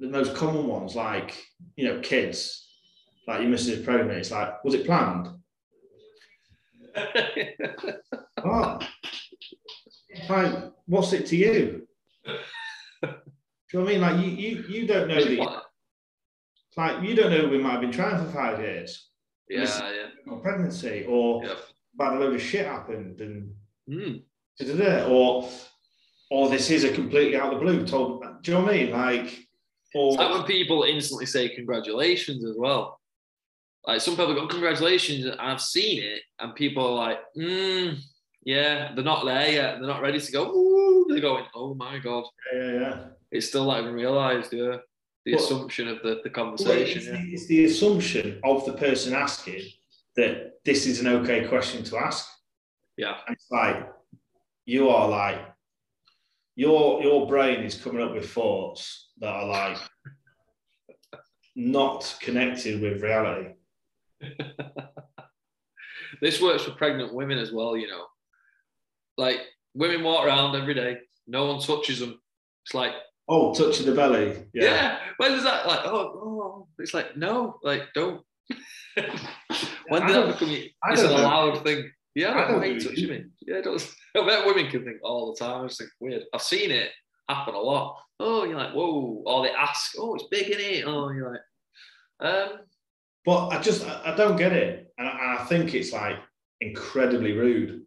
[0.00, 1.36] the most common ones, like,
[1.76, 2.66] you know, kids,
[3.28, 5.28] like your missus is pregnant, it's like, was it planned?
[8.44, 8.78] Oh,
[10.28, 11.86] like, what's it to you?
[13.02, 13.08] Do
[13.72, 14.00] you know what I mean?
[14.00, 15.62] Like, you, you, you don't know the,
[16.76, 19.08] like, you don't know we might have been trying for five years
[19.48, 19.62] yeah.
[19.62, 20.32] Yeah.
[20.32, 21.54] on pregnancy or Yeah.
[22.00, 23.54] a load of shit happened and
[23.90, 24.22] Mm.
[24.58, 25.48] da-da-da, or
[26.30, 28.76] or this is a completely out of the blue told do you know what I
[28.76, 29.48] mean like
[29.92, 33.00] or It's like when people instantly say congratulations as well.
[33.86, 37.98] Like some people go congratulations, and I've seen it, and people are like, mm,
[38.44, 39.78] yeah, they're not there yet.
[39.78, 40.50] They're not ready to go.
[40.50, 43.04] Ooh, they're going, oh my god, yeah yeah, yeah.
[43.32, 44.52] it's still not even realised.
[44.52, 44.76] Yeah,
[45.24, 46.98] the But- assumption of the, the conversation.
[46.98, 47.12] it's, yeah.
[47.12, 49.62] the, it's the assumption of the person asking
[50.16, 52.28] that this is an okay question to ask
[52.96, 53.16] Yeah.
[53.26, 53.88] And it's like
[54.66, 55.40] you are like
[56.54, 59.78] your your brain is coming up with thoughts that are like
[61.56, 63.54] not connected with reality
[66.20, 67.76] This works for pregnant women as well.
[67.76, 68.04] You know,
[69.18, 69.40] like
[69.74, 72.20] women walk around every day, no one touches them.
[72.64, 72.92] It's like
[73.28, 74.64] oh touching the belly Yeah.
[74.64, 75.80] yeah, When is that like?
[75.84, 78.22] Oh, oh, it's like no, like don't.
[79.88, 80.50] when I did don't- that become?
[80.90, 81.16] It's an know.
[81.16, 81.90] allowed thing.
[82.14, 83.24] Yeah, I don't why are you really touching me?
[83.40, 83.92] Yeah, it does.
[84.16, 85.64] I bet women can think all the time.
[85.64, 86.24] I just think weird.
[86.34, 86.90] I've seen it
[87.28, 87.96] happen a lot.
[88.20, 89.22] Oh, you're like, whoa.
[89.26, 90.84] Or they ask, oh, it's big in it.
[90.86, 92.58] Oh, you're like, um,
[93.24, 96.16] but I just I, I don't get it and I, and I think it's like
[96.60, 97.82] incredibly rude.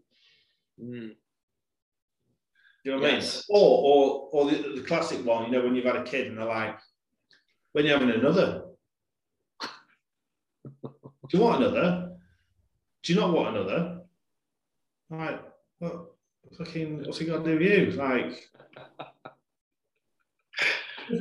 [0.82, 1.10] Mm.
[2.84, 3.46] Do you know what Yes.
[3.50, 3.62] I mean?
[3.64, 6.38] Or or or the, the classic one, you know, when you've had a kid and
[6.38, 6.78] they're like,
[7.72, 8.64] when you're having another.
[10.84, 12.12] Do you want another?
[13.04, 14.02] Do you not want another?
[15.10, 15.42] Like,
[15.80, 16.12] what
[16.58, 17.92] fucking what's he got to do with you?
[17.92, 18.50] Like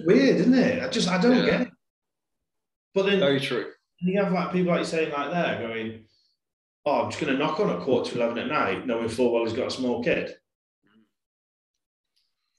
[0.07, 0.83] weird, isn't it?
[0.83, 1.47] I just I don't Yeah.
[1.47, 1.69] get it.
[2.95, 3.73] But then Very true.
[4.05, 6.05] You have like people like you saying like there going,
[6.87, 9.45] Oh, I'm just gonna knock on at quarter to eleven at night, knowing full well
[9.45, 10.35] he's got a small kid.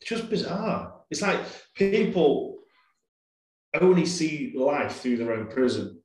[0.02, 1.02] It's just bizarre.
[1.10, 1.40] It's like
[1.76, 2.58] people
[3.80, 6.02] only see life through their own prism.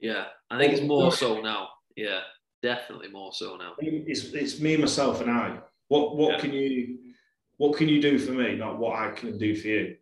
[0.00, 1.68] Yeah, I think it's more so now.
[1.96, 2.20] Yeah,
[2.62, 3.74] definitely more so now.
[3.78, 5.60] It's, it's me, myself, and I.
[5.88, 6.40] What what Yeah.
[6.40, 6.98] can you
[7.58, 9.96] what can you do for me, not what I can do for you?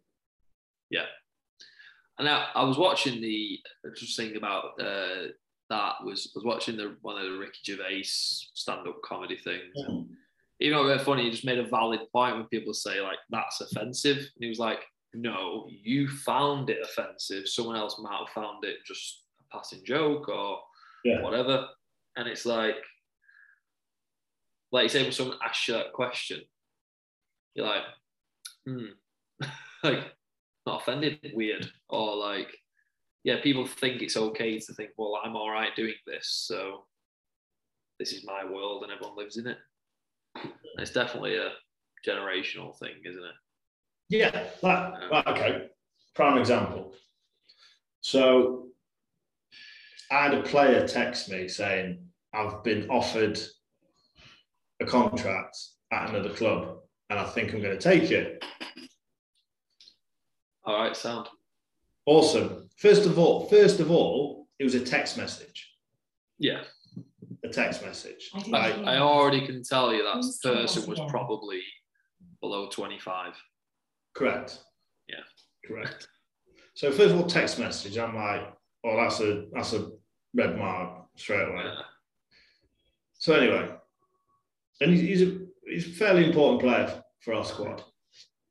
[2.21, 3.59] And I, I was watching the
[3.97, 5.29] just thinking about uh,
[5.71, 9.75] that was was watching the one of the Ricky Gervais stand up comedy things.
[10.59, 11.25] You know, very funny.
[11.25, 14.59] He just made a valid point when people say like that's offensive, and he was
[14.59, 14.81] like,
[15.15, 17.49] "No, you found it offensive.
[17.49, 20.61] Someone else might have found it just a passing joke or
[21.05, 21.23] Yeah.
[21.23, 21.69] whatever."
[22.17, 22.77] And it's like,
[24.73, 26.43] like you say, when someone asks you that question,
[27.55, 27.85] you're like,
[28.67, 28.85] hmm,
[29.83, 30.13] like
[30.67, 32.49] not offended, weird, or like,
[33.25, 36.87] yeah, people think it's okay to think, well, I'm all right doing this, so
[37.99, 39.59] this is my world and everyone lives in it.
[40.37, 41.51] And it's definitely a
[42.07, 43.35] generational thing, isn't it?
[44.09, 45.67] Yeah, like, like okay.
[46.15, 46.95] Prime example.
[48.01, 48.69] So
[50.11, 51.99] I had a player text me saying,
[52.33, 53.39] I've been offered
[54.81, 55.57] a contract
[55.93, 56.79] at another club
[57.11, 58.43] and I think I'm going to take it.
[60.71, 61.29] All right, sound.
[62.07, 62.69] Awesome.
[62.77, 65.69] First of all, first of all, it was a text message.
[66.39, 66.63] Yeah,
[67.45, 68.31] A text message.
[68.33, 71.61] I didn't Like, hear I already can tell you that Who's that person was probably
[72.41, 73.35] below 25.
[74.15, 74.61] correct.
[75.09, 75.17] Yeah.
[75.67, 76.07] Correct.
[76.75, 77.99] So first of all, text message.
[77.99, 78.43] I'm like,
[78.85, 79.91] oh, that's a that's a
[80.33, 81.65] red mark straight away.
[81.65, 81.83] Yeah.
[83.15, 83.71] So anyway,
[84.81, 87.83] and he's, he's a he's a fairly important player for our squad.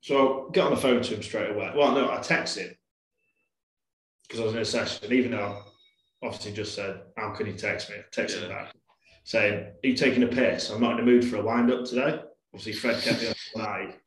[0.00, 1.72] So I get on the phone to him straight away.
[1.76, 2.74] Well, no, I text him
[4.22, 5.12] because I was in a session.
[5.12, 5.62] Even though
[6.22, 8.72] I obviously just said, "How can you text me?" I text him back
[9.24, 10.70] saying, "Are you taking a piss?
[10.70, 12.20] I'm not in the mood for a wind up today."
[12.52, 14.00] Obviously, Fred kept me all night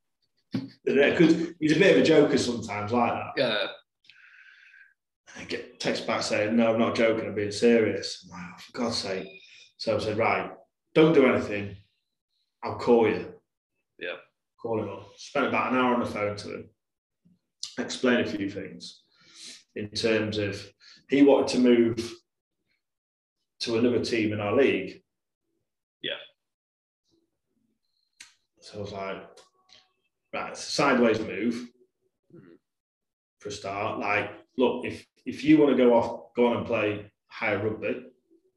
[0.86, 3.32] because he's a bit of a joker sometimes, like that.
[3.38, 3.68] Yeah.
[5.40, 8.26] I get text back saying, No, I'm not joking, I'm being serious.
[8.26, 9.28] I'm like, oh, for God's sake.
[9.78, 10.52] So I said, Right,
[10.94, 11.76] don't do anything.
[12.64, 13.34] I'll call you.
[14.00, 14.16] Yeah.
[14.64, 15.10] Call him up.
[15.18, 16.70] Spent about an hour on the phone to him.
[17.78, 19.02] Explain a few things
[19.76, 20.66] in terms of
[21.10, 22.14] he wanted to move
[23.60, 25.02] to another team in our league.
[26.02, 26.14] Yeah.
[28.62, 29.18] So I was like,
[30.34, 31.68] right, it's a sideways move
[33.40, 34.00] for a start.
[34.00, 38.06] Like, look, if if you want to go off, go on and play higher rugby,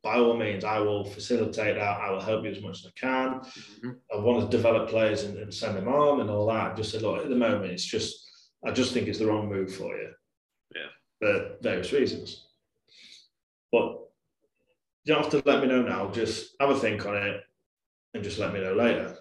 [0.07, 2.01] by all means, I will facilitate that.
[2.01, 3.41] I will help you as much as I can.
[3.41, 3.99] Mhm.
[4.15, 6.77] I want to develop players and, and send them on and all that.
[6.77, 8.15] Just said, look, at the moment, it's just,
[8.65, 10.13] I just think it's the wrong move for you.
[10.77, 10.91] Yeah.
[11.19, 12.47] For various reasons.
[13.73, 13.99] But
[15.03, 16.09] you don't have to let me know now.
[16.13, 17.41] Just have a think on it
[18.15, 19.19] and just let me know later.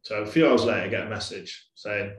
[0.00, 2.12] So a few hours later, I get a message saying,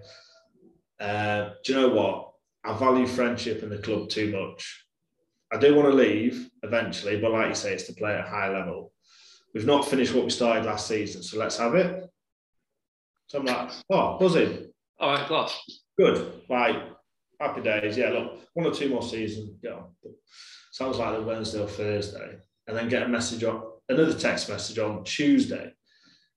[0.99, 2.33] uh, do you know what?
[2.63, 4.85] I value friendship in the club too much.
[5.51, 8.29] I do want to leave eventually, but like you say, it's to play at a
[8.29, 8.91] high level.
[9.53, 12.09] We've not finished what we started last season, so let's have it.
[13.27, 14.67] So I'm like, oh, buzzing.
[14.99, 15.59] All right, class.
[15.97, 16.43] Good.
[16.49, 16.75] Like,
[17.39, 17.97] happy days.
[17.97, 19.85] Yeah, look, one or two more seasons, on.
[20.03, 20.13] But
[20.71, 22.37] sounds like the Wednesday or Thursday.
[22.67, 25.73] And then get a message on, another text message on Tuesday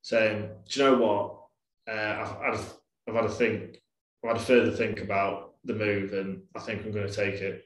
[0.02, 1.92] saying, do you know what?
[1.92, 2.74] Uh, I've, I've,
[3.08, 3.82] I've had a think,
[4.22, 7.40] I've had a further think about the move and I think I'm going to take
[7.40, 7.64] it.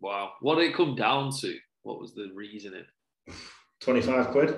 [0.00, 0.32] Wow.
[0.40, 1.56] What did it come down to?
[1.82, 2.84] What was the reasoning?
[3.80, 4.56] 25 quid.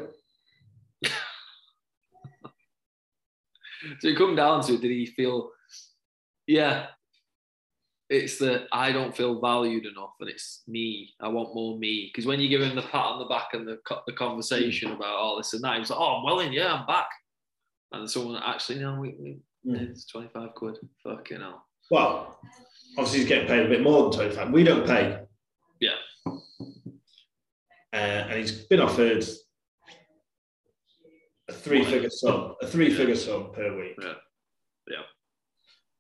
[4.01, 5.51] So it come down to did he feel,
[6.47, 6.86] yeah,
[8.09, 11.11] it's that I don't feel valued enough and it's me.
[11.20, 12.11] I want more me.
[12.12, 15.16] Because when you give him the pat on the back and the, the conversation about
[15.16, 17.09] all this and that, he was like, oh, I'm well in, yeah, I'm back.
[17.90, 19.90] And someone actually, no, we, we Mm.
[19.90, 20.76] it's 25 quid.
[21.05, 21.64] Fucking hell.
[21.88, 22.40] Well,
[22.99, 24.51] obviously he's getting paid a bit more than 25.
[24.51, 25.20] We don't pay.
[25.83, 25.95] Yeah.
[27.93, 29.24] Uh, and he's been offered
[31.49, 33.99] a three figure sum, a three figure sum per week.
[34.01, 35.03] Yeah.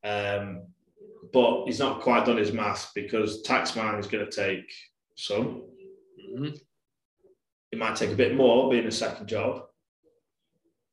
[0.04, 0.08] Yeah.
[0.08, 0.66] Um,
[1.32, 4.72] but he's not quite done his maths because Taxman is going to take
[5.16, 5.64] some.
[6.32, 6.60] Mhm.
[7.72, 9.66] It might take a bit more being a second job.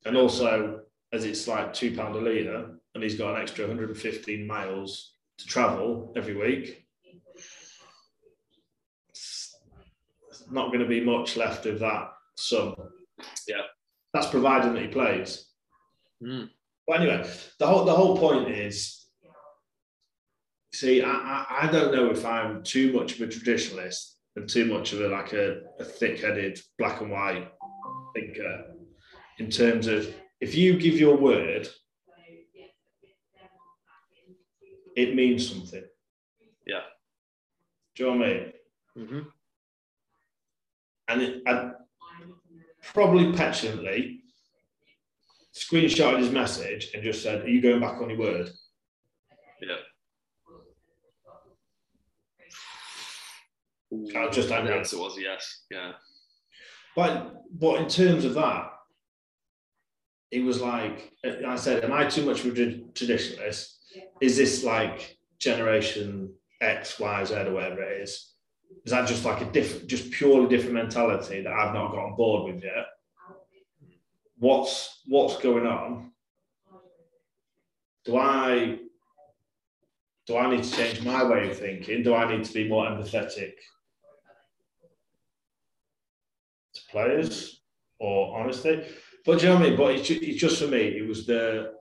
[0.04, 0.82] And also,
[1.12, 5.46] as it's like two pound a litre, and he's got an extra 115 miles to
[5.46, 6.88] travel every week.
[10.50, 12.74] Not going to be much left of that sum.
[13.46, 13.62] Yeah.
[14.12, 15.46] That's providing that he plays.
[16.22, 16.50] Mm.
[16.86, 17.28] But anyway,
[17.58, 19.06] the whole the whole point is,
[20.74, 24.64] see, I, I, I don't know if I'm too much of a traditionalist and too
[24.64, 27.48] much of a like a, a thick-headed black and white
[28.14, 28.64] thinker
[29.38, 31.68] in terms of if you give your word,
[34.96, 35.84] it means something.
[36.66, 36.80] Yeah.
[37.94, 38.52] Do you know what I mean?
[38.98, 39.26] Mhm.
[41.10, 41.72] And it, I
[42.94, 44.20] probably petulantly
[45.54, 48.50] screenshotted his message and just said, Are you going back on your word?
[49.60, 49.76] Yeah.
[54.16, 55.64] I was just the answer was yes.
[55.70, 55.92] Yeah.
[56.94, 58.70] But but in terms of that,
[60.30, 62.60] it was like I said, am I too much of a
[62.92, 63.74] traditionalist?
[64.20, 68.29] Is this like generation X, Y, Z, or whatever it is?
[68.84, 72.16] Is that just like a different, just purely different mentality that I've not got on
[72.16, 72.86] board with yet?
[74.38, 76.12] What's what's going on?
[78.04, 78.78] Do I
[80.26, 82.02] do I need to change my way of thinking?
[82.02, 83.52] Do I need to be more empathetic
[86.74, 87.60] to players
[87.98, 88.84] or honesty?
[89.26, 89.76] But you know what I mean?
[89.76, 91.74] But it's it's just for me, it was the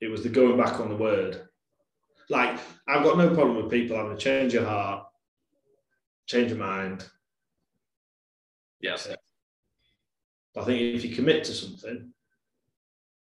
[0.00, 1.48] it was the going back on the word.
[2.28, 5.06] Like I've got no problem with people having a change of heart,
[6.30, 7.04] change of mind.
[8.80, 8.96] Yeah.
[10.56, 12.12] I think if you commit to something,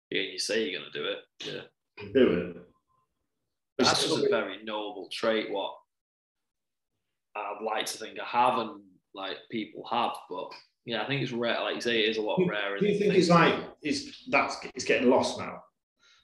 [0.09, 0.21] Yeah.
[0.21, 1.19] You say you're going to do it.
[1.39, 2.11] Yeah.
[2.13, 2.57] do it.
[3.77, 5.51] That's just a very noble trait.
[5.51, 5.73] What
[7.35, 8.81] I'd like to think I have, and
[9.13, 10.49] like people have, but
[10.85, 11.61] yeah, I think it's rare.
[11.61, 12.79] Like you say, it is a lot rarer.
[12.79, 13.53] Do you think it's like
[13.83, 15.61] is that's it's getting lost now?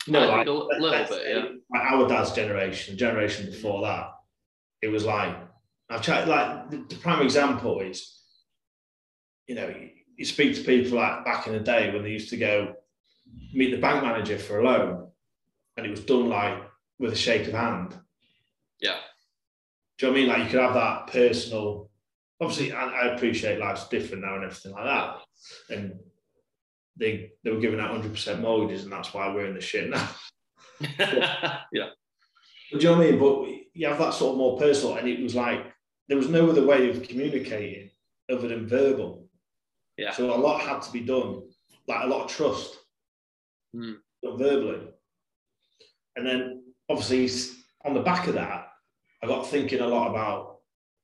[0.08, 1.44] I think like a little bit, yeah.
[1.72, 4.10] Like our dad's generation, generation before that,
[4.82, 5.36] it was like
[5.94, 6.28] I've tried.
[6.28, 8.20] Like the, the prime example is,
[9.48, 12.30] you know, you, you speak to people like back in the day when they used
[12.30, 12.76] to go
[13.54, 15.08] meet the bank manager for a loan,
[15.78, 16.58] and it was done like
[17.00, 17.96] with a shake of hand.
[18.82, 18.98] Yeah.
[19.98, 20.30] Do you know what I mean?
[20.30, 21.90] Like you could have that personal.
[22.42, 25.18] Obviously, I, I appreciate life's different now and everything like that.
[25.70, 25.94] And
[26.98, 29.90] they they were giving out hundred percent mortgages, and that's why we're in the shit
[29.90, 30.10] now.
[31.00, 31.90] yeah.
[32.72, 33.20] But do you know what I mean?
[33.20, 35.73] But you have that sort of more personal, and it was like
[36.08, 37.90] there was no other way of communicating
[38.30, 39.28] other than verbal.
[39.98, 40.12] Yeah.
[40.12, 41.44] So a lot had to be done,
[41.88, 42.78] like a lot of trust,
[44.24, 44.82] done verbally.
[46.16, 47.30] And then obviously
[47.86, 48.70] on the back of that,
[49.22, 50.60] I got thinking a lot about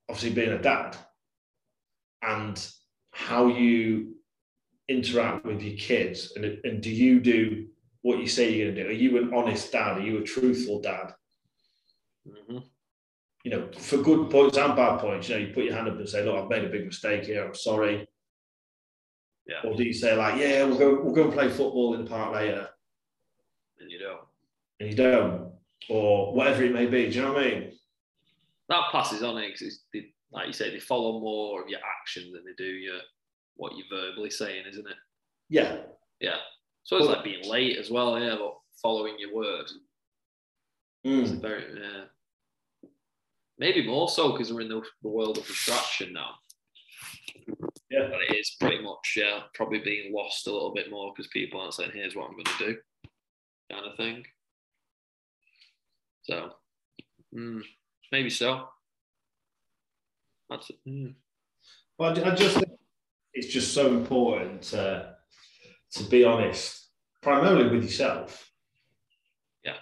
[0.09, 0.97] obviously being a dad
[2.21, 2.71] and
[3.11, 4.15] how you
[4.89, 7.67] interact with your kids, and and do you do
[8.01, 8.89] what you say you're going to do?
[8.89, 9.97] Are you an honest dad?
[9.97, 11.13] Are you a truthful dad?
[12.27, 12.63] Mhm.
[13.43, 15.97] You know, for good points and bad points, you know, you put your hand up
[15.97, 18.07] and say, look, I've made a big mistake here, I'm sorry.
[19.47, 19.61] Yeah.
[19.69, 22.09] Or do you say like, yeah, we'll go, we'll go and play football in the
[22.09, 22.67] park later,
[23.79, 24.21] And you don't.
[24.79, 25.51] and you don't,
[25.89, 27.09] or whatever it may be.
[27.09, 27.71] Do you know what I mean?
[28.67, 29.79] That passes on it because
[30.31, 32.99] like you say, they follow more of your action than they do your
[33.55, 34.95] what you're verbally saying, isn't it?
[35.49, 35.77] Yeah,
[36.19, 36.35] Yeah.
[36.83, 39.65] So it's Well- like being late as well, yeah, but following your word.
[41.05, 41.41] Mm.
[41.41, 42.03] very yeah.
[43.59, 46.35] Maybe more so because we're in the, the world of distraction now.
[47.91, 51.29] yeah, But it is pretty much yeah, probably being lost a little bit more because
[51.31, 52.77] people aren't saying, "Here's what I'm going to do,"
[53.71, 54.25] kind of thing.
[56.23, 56.51] So,
[57.35, 57.61] mm,
[58.11, 58.69] maybe so.
[60.49, 61.13] That's mm,
[61.97, 62.71] Well, I just think
[63.33, 65.15] it's just so important to,
[65.93, 66.89] to be honest,
[67.21, 68.49] primarily with yourself.
[69.63, 69.77] Yeah.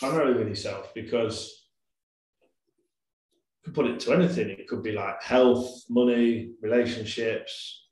[0.00, 1.61] Primarily with yourself because
[3.64, 4.50] could put it to anything.
[4.50, 7.86] It could be like health, money, relationships.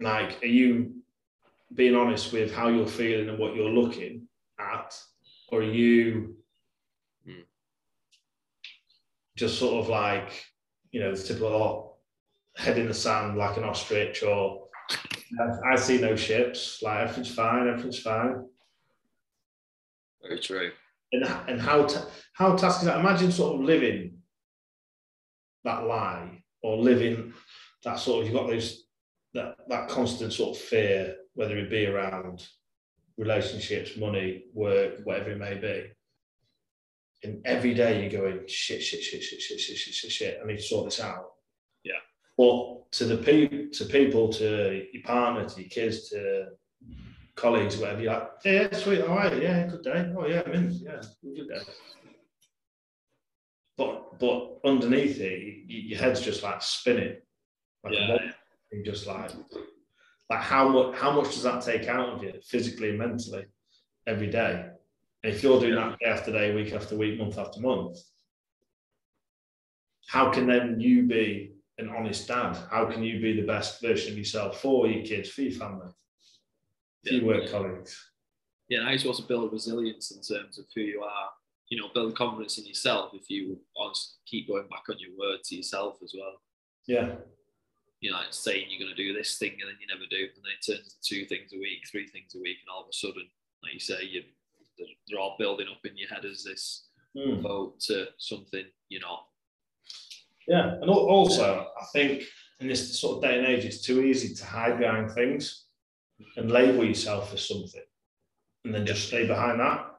[0.00, 0.96] Like, are you
[1.74, 4.28] being honest with how you're feeling and what you're looking
[4.58, 4.98] at?
[5.48, 6.36] Or are you
[7.26, 7.40] Hmm.
[9.36, 10.44] just sort of like,
[10.92, 11.96] you know, the typical oh,
[12.56, 14.68] head in the sand like an ostrich or
[15.40, 18.44] I, I see no ships, like everything's fine, everything's fine.
[20.22, 20.70] very true.
[21.12, 22.98] And, and how ta- how task is that?
[23.00, 24.13] Imagine sort of living
[25.64, 27.32] that lie or living
[27.84, 28.84] that sort of you've got those
[29.34, 32.46] that that constant sort of fear, whether it be around
[33.18, 35.84] relationships, money, work, whatever it may be.
[37.22, 40.40] And every day you're going shit, shit, shit, shit, shit, shit, shit, shit, shit.
[40.42, 41.32] I need to sort this out.
[41.82, 41.94] Yeah.
[42.36, 46.48] But to the people, to people, to your partner, to your kids, to
[47.34, 50.12] colleagues, whatever, you're like, yeah, sweet, all right, yeah, good day.
[50.16, 51.60] Oh yeah, I'm in, yeah, good day.
[54.18, 57.16] But underneath it, you, your head's just like spinning.
[57.82, 58.32] Like Yeah.
[58.84, 59.30] just like
[60.30, 63.46] like how much how much does that take out of you physically and mentally
[64.06, 64.70] every day?
[65.22, 67.98] And if you're doing that day after day, week after week, month after month,
[70.08, 72.56] how can then you be an honest dad?
[72.70, 75.90] How can you be the best version of yourself for your kids, for your family,
[77.06, 78.10] for your work colleagues?
[78.68, 81.30] Yeah, and you're supposed to build resilience in terms of who you are.
[81.68, 83.58] You know, build confidence in yourself if you
[84.26, 86.34] keep going back on your word to yourself as well.
[86.86, 87.16] Yeah,
[88.00, 90.16] You know, like saying you're going to do this thing and then you never do,
[90.34, 92.82] and then it turns into two things a week, three things a week, and all
[92.82, 93.26] of a sudden,
[93.62, 94.22] like you say, you
[94.76, 97.42] they're- they're all building up in your head as this Mm.
[97.42, 99.28] vote to something you're not.
[100.48, 100.74] yeah.
[100.80, 102.24] And also, I think
[102.60, 105.66] in this sort of day and age, it's too easy to hide behind things
[106.36, 107.84] and label yourself as something,
[108.64, 109.93] and then just stay behind that.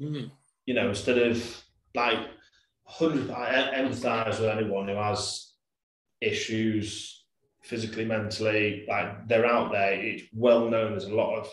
[0.00, 0.28] Mm-hmm.
[0.66, 2.18] you know, instead of like
[2.84, 5.52] hundred, I empathise with anyone who has
[6.20, 7.24] issues
[7.62, 9.92] physically, mentally, like they're out there.
[9.92, 10.92] It's well known.
[10.92, 11.50] There's a lot of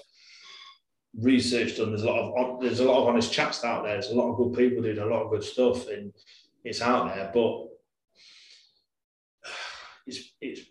[1.20, 1.89] research done.
[1.89, 3.93] There's a lot of there's a lot of honest chats out there.
[3.93, 6.14] There's a lot of good people doing a lot of good stuff, and
[6.64, 7.32] it's out there.
[7.34, 7.68] But
[10.08, 10.62] it's it's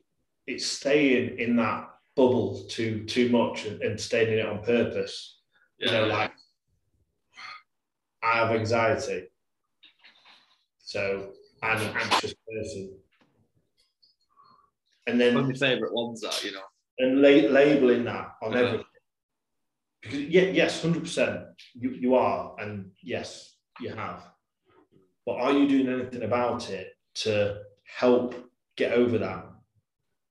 [0.46, 5.40] it's staying in that bubble too too much and, and staying in it on purpose.
[5.78, 6.32] You know, like
[8.24, 9.24] I have anxiety.
[10.78, 11.30] So
[11.62, 12.96] I'm an anxious person.
[15.06, 16.62] And then one of my favourite ones that, you know.
[16.98, 18.84] and la- labeling that on everything.
[20.00, 21.40] Because yeah, yes, hundred percent,
[21.74, 24.22] you you are, and yes, you have.
[25.26, 28.34] But are you doing anything about it to help
[28.76, 29.46] get over that?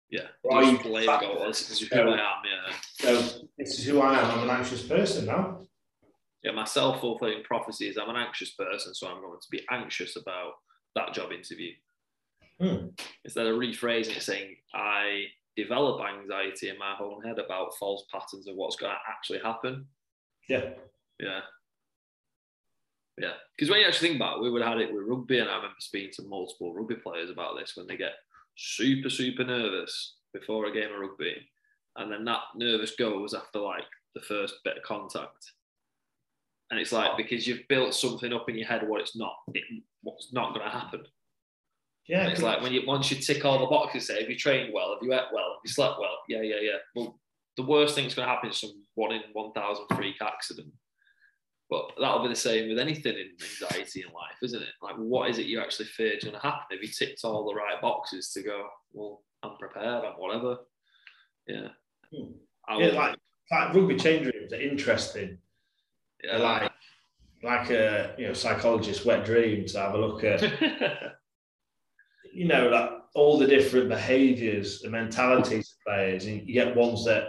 [0.10, 0.28] Yeah.
[0.44, 2.74] Or are you- blame go, this is who I am, yeah.
[3.00, 3.22] So
[3.58, 4.40] this is who I am.
[4.40, 5.60] I'm an anxious person now.
[6.44, 9.66] Yeah, my self fulfilling prophecy is I'm an anxious person, so I'm going to be
[9.72, 10.54] anxious about
[10.96, 11.72] that job interview.
[12.60, 12.88] Hmm.
[13.24, 15.26] Instead of rephrasing it saying, I
[15.56, 19.86] develop anxiety in my own head about false patterns of what's going to actually happen.
[20.50, 20.72] Yeah.
[21.20, 21.42] Yeah.
[23.18, 23.34] Yeah.
[23.56, 25.50] Because when you actually think about it, we would have had it with rugby, and
[25.50, 28.14] I remember speaking to multiple rugby players about this when they get
[28.56, 31.36] super, super nervous before a game of rugby.
[31.96, 33.84] And then that nervous goes after like
[34.16, 35.52] the first bit of contact.
[36.72, 39.64] And it's like because you've built something up in your head what it's not, it,
[40.02, 41.04] what's not going to happen.
[42.08, 42.24] Yeah.
[42.24, 44.74] And it's like when you once you tick all the boxes, say, have you trained
[44.74, 44.94] well?
[44.94, 45.54] Have you ate well?
[45.54, 46.18] Have you slept well?
[46.28, 46.78] Yeah, yeah, yeah.
[46.96, 47.20] Well,
[47.56, 50.74] the worst thing that's going to happen is some one in 1,000 freak accident.
[51.70, 54.70] But that'll be the same with anything in anxiety in life, isn't it?
[54.82, 56.66] Like, what is it you actually fear is going to happen?
[56.72, 60.58] Have you ticked all the right boxes to go, well, I'm prepared, I'm whatever?
[61.48, 61.70] Yeah.
[62.14, 62.32] Hmm.
[62.80, 63.18] Yeah, like
[63.52, 65.38] like rugby change rooms are interesting.
[66.24, 66.72] Yeah, like
[67.44, 70.42] like a you know psychologist wet dream to have a look at
[72.34, 77.06] you know like all the different behaviors the mentalities of players and you get ones
[77.06, 77.28] that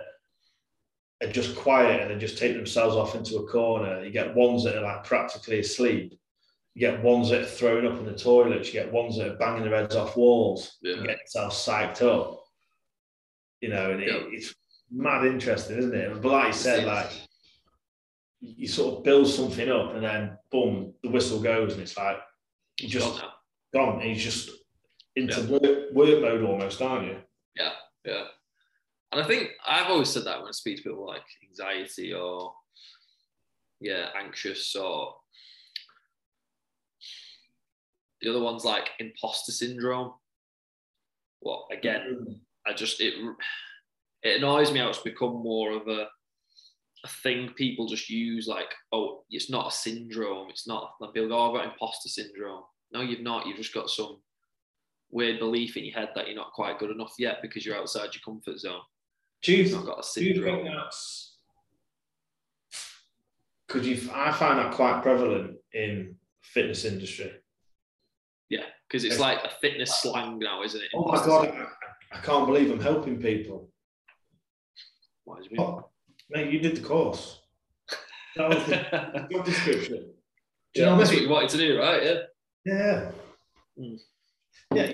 [1.22, 4.04] are just quiet and they just take themselves off into a corner.
[4.04, 6.18] You get ones that are like practically asleep.
[6.74, 8.66] You get ones that are throwing up in the toilets.
[8.68, 10.76] You get ones that are banging their heads off walls.
[10.82, 10.96] Yeah.
[10.96, 12.42] and get themselves psyched up.
[13.60, 14.22] You know and it, Yeah.
[14.32, 14.54] it's
[14.90, 16.20] mad interesting isn't it?
[16.20, 17.10] But like you said like
[18.44, 22.18] you sort of build something up and then boom, the whistle goes and it's like
[22.80, 23.32] you just now.
[23.72, 24.50] gone and you're just
[25.16, 25.46] into Yeah.
[25.50, 27.16] work, work mode almost, aren't you?
[27.56, 27.72] Yeah.
[28.04, 28.24] Yeah.
[29.12, 32.54] And I think I've always said that when I speak to people like anxiety or
[33.80, 35.14] yeah, anxious or
[38.20, 40.12] the other one's like imposter syndrome.
[41.40, 42.26] What again?
[42.28, 42.40] Mm.
[42.66, 43.14] I just it
[44.22, 46.08] it annoys me how it's become more of a
[47.04, 51.28] a thing people just use like oh it's not a syndrome it's not like people
[51.28, 54.16] go oh, I've got imposter syndrome no you've not you've just got some
[55.10, 58.10] weird belief in your head that you're not quite good enough yet because you're outside
[58.14, 58.80] your comfort zone
[59.42, 61.36] Do you, not got a do you think that's
[63.68, 64.10] because you?
[64.12, 67.32] I find that quite prevalent in fitness industry.
[68.48, 71.48] yeah because it's like a fitness slang now isn't it Oh my god.
[71.48, 73.68] I, I can't believe I'm helping people.
[75.24, 75.40] What
[76.30, 77.40] mate, you did the course.
[78.36, 80.10] That was the job description.
[80.74, 82.18] Do you know that's what you wanted to do right yeah
[82.64, 83.10] Yeah.
[83.78, 84.00] Mm.
[84.74, 84.92] Yeah.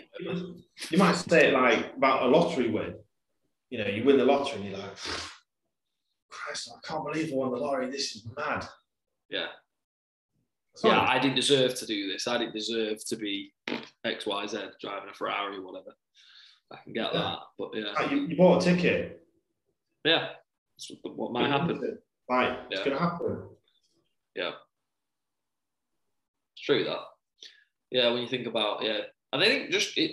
[0.91, 2.95] You might say it like about a lottery win.
[3.71, 4.97] You know, you win the lottery and you're like,
[6.29, 7.91] Christ, I can't believe I won the lottery.
[7.91, 8.67] This is mad.
[9.31, 9.47] yeah
[10.75, 13.53] It's yeah I didn't deserve to do this I didn't deserve to be
[14.05, 15.95] X Y Z driving a Ferrari or whatever.
[16.73, 17.21] I can get Yeah.
[17.21, 19.27] that, but yeah, you, you bought a ticket.
[20.05, 20.29] yeah,
[20.89, 21.99] that's what might happen.
[22.29, 22.85] Like it's Yeah.
[22.85, 23.49] going to happen.
[24.37, 24.53] Yeah,
[26.55, 26.99] it's true that.
[27.91, 29.01] Yeah, when you think about yeah,
[29.33, 30.13] and I think just it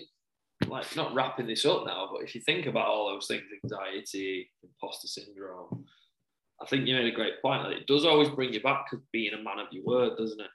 [0.68, 4.49] like not wrapping this up now, but if you think about all those things, anxiety,
[4.63, 5.86] imposter syndrome,
[6.61, 7.63] I think you made a great point.
[7.63, 10.41] That it does always bring you back to being a man of your word, doesn't
[10.41, 10.51] it?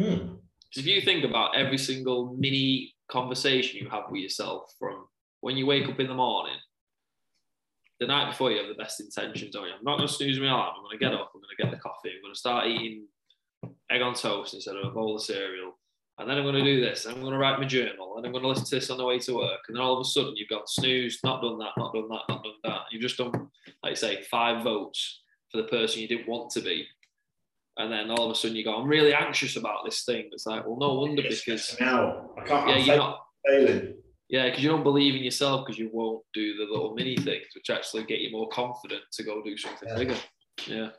[0.00, 0.34] Hmm.
[0.36, 5.06] 'Cause if you think about every single mini conversation you have with yourself from
[5.40, 6.58] when you wake up in the morning,
[8.02, 9.54] the night before you have the best intentions.
[9.54, 10.74] Oh, I'm not going to snooze my alarm.
[10.76, 11.30] I'm going to get up.
[11.34, 12.10] I'm going to get the coffee.
[12.10, 13.06] I'm going to start eating
[13.90, 15.78] egg on toast instead of a bowl of cereal.
[16.18, 17.06] And then I'm going to do this.
[17.06, 18.16] I'm going to write my journal.
[18.16, 19.60] And I'm going to listen to this on the way to work.
[19.68, 22.22] And then all of a sudden you've got snooze, not done that, not done that,
[22.28, 22.80] not done that.
[22.90, 23.30] You've just done,
[23.84, 26.86] like I say, five votes for the person you didn't want to be.
[27.78, 30.28] And then all of a sudden you go, I'm really anxious about this thing.
[30.32, 32.34] It's like, well, no wonder It's because out.
[32.38, 32.68] I can't.
[32.68, 33.94] yeah, I'm you're not failing.
[34.32, 37.46] Yeah, because you don't believe in yourself because you won't do the little mini things,
[37.54, 39.94] which actually get you more confident to go do something Yeah.
[39.98, 40.16] bigger.
[40.66, 40.90] Yeah,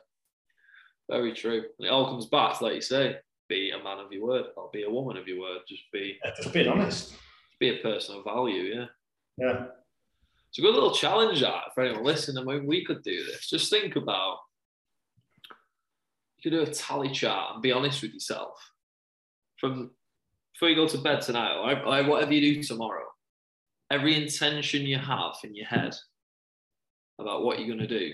[1.10, 1.64] very true.
[1.78, 3.18] And it all comes back, like you say,
[3.48, 5.62] be a man of your word or be a woman of your word.
[5.68, 7.14] Just be Yeah, just being honest.
[7.58, 8.62] be a person of value.
[8.74, 8.86] Yeah,
[9.36, 9.66] Yeah.
[10.48, 12.38] it's a good little challenge that for anyone listening.
[12.40, 13.50] I mean, we could do this.
[13.50, 14.38] Just think about
[16.38, 18.70] you could do a tally chart and be honest with yourself
[19.58, 19.90] from
[20.52, 23.06] before you go to bed tonight, or whatever you do tomorrow.
[23.94, 25.94] Every intention you have in your head
[27.20, 28.12] about what you're going to do,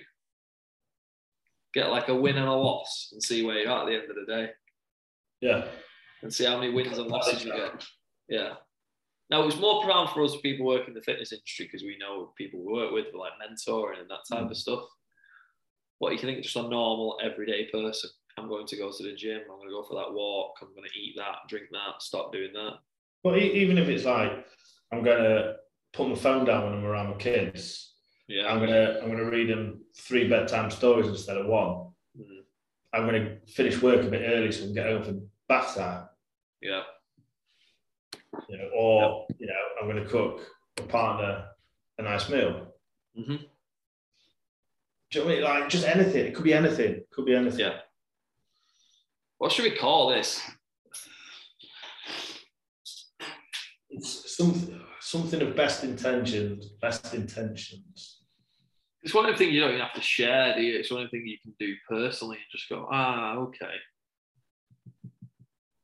[1.73, 4.11] get like a win and a loss, and see where you're at at the end
[4.11, 4.51] of the day,
[5.41, 5.69] Yeah.
[6.21, 7.83] and see how many wins and losses you get.
[8.29, 8.57] Yeah.
[9.31, 12.35] Now it's more profound for us people working in the fitness industry because we know
[12.37, 14.57] people we work with, like mentoring and that type of mm.
[14.57, 14.85] stuff.
[15.99, 18.11] What you can think just a normal everyday person.
[18.37, 19.41] I'm going to go to the gym.
[19.51, 20.57] I'm going to go for that walk.
[20.61, 22.81] I'm going to eat that, drink that, stop doing that.
[23.25, 24.45] But even if it's like
[24.93, 25.57] I'm going to
[25.93, 27.95] put my phone down when I'm around my kids,
[28.29, 28.47] Yeah.
[28.47, 31.93] I'm gonna I'm gonna read them three bedtime stories instead of one.
[32.19, 32.45] Mhm.
[32.93, 35.15] I'm gonna finish work a bit early so I can get home for
[35.49, 36.09] bath time.
[36.61, 36.85] Yeah.
[38.49, 40.47] You know, or you know, I'm gonna cook
[40.79, 41.47] a partner
[41.99, 42.75] a nice meal.
[43.19, 43.37] Mm-hmm.
[43.37, 45.45] Do you know what I mean?
[45.45, 46.27] Like just anything.
[46.27, 46.93] It could be anything.
[46.93, 47.61] It could be anything.
[47.61, 47.81] Yeah.
[49.39, 50.41] What should we call this?
[53.91, 54.80] It's something
[55.11, 56.67] something of best intentions.
[56.81, 58.19] Best intentions.
[59.03, 60.79] It's one of the things you don't even have to share, do you?
[60.79, 63.75] It's one of the things you can do personally and just go, ah, okay.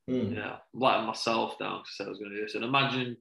[0.08, 0.34] Hmm.
[0.34, 2.54] Yeah, I'm letting myself down because I said I was going to do this.
[2.54, 3.16] And imagine,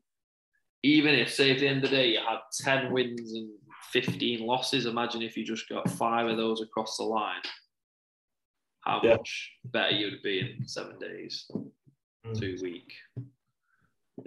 [0.83, 3.49] even if, say, at the end of the day, you had 10 wins and
[3.91, 7.41] 15 losses, imagine if you just got five of those across the line,
[8.81, 9.15] how Yeah.
[9.15, 11.49] much better you would be in seven days,
[12.23, 12.33] Hmm.
[12.33, 12.93] two week.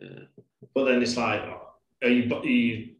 [0.00, 0.24] Yeah.
[0.74, 1.42] But then it's like,
[2.03, 2.94] are you, are you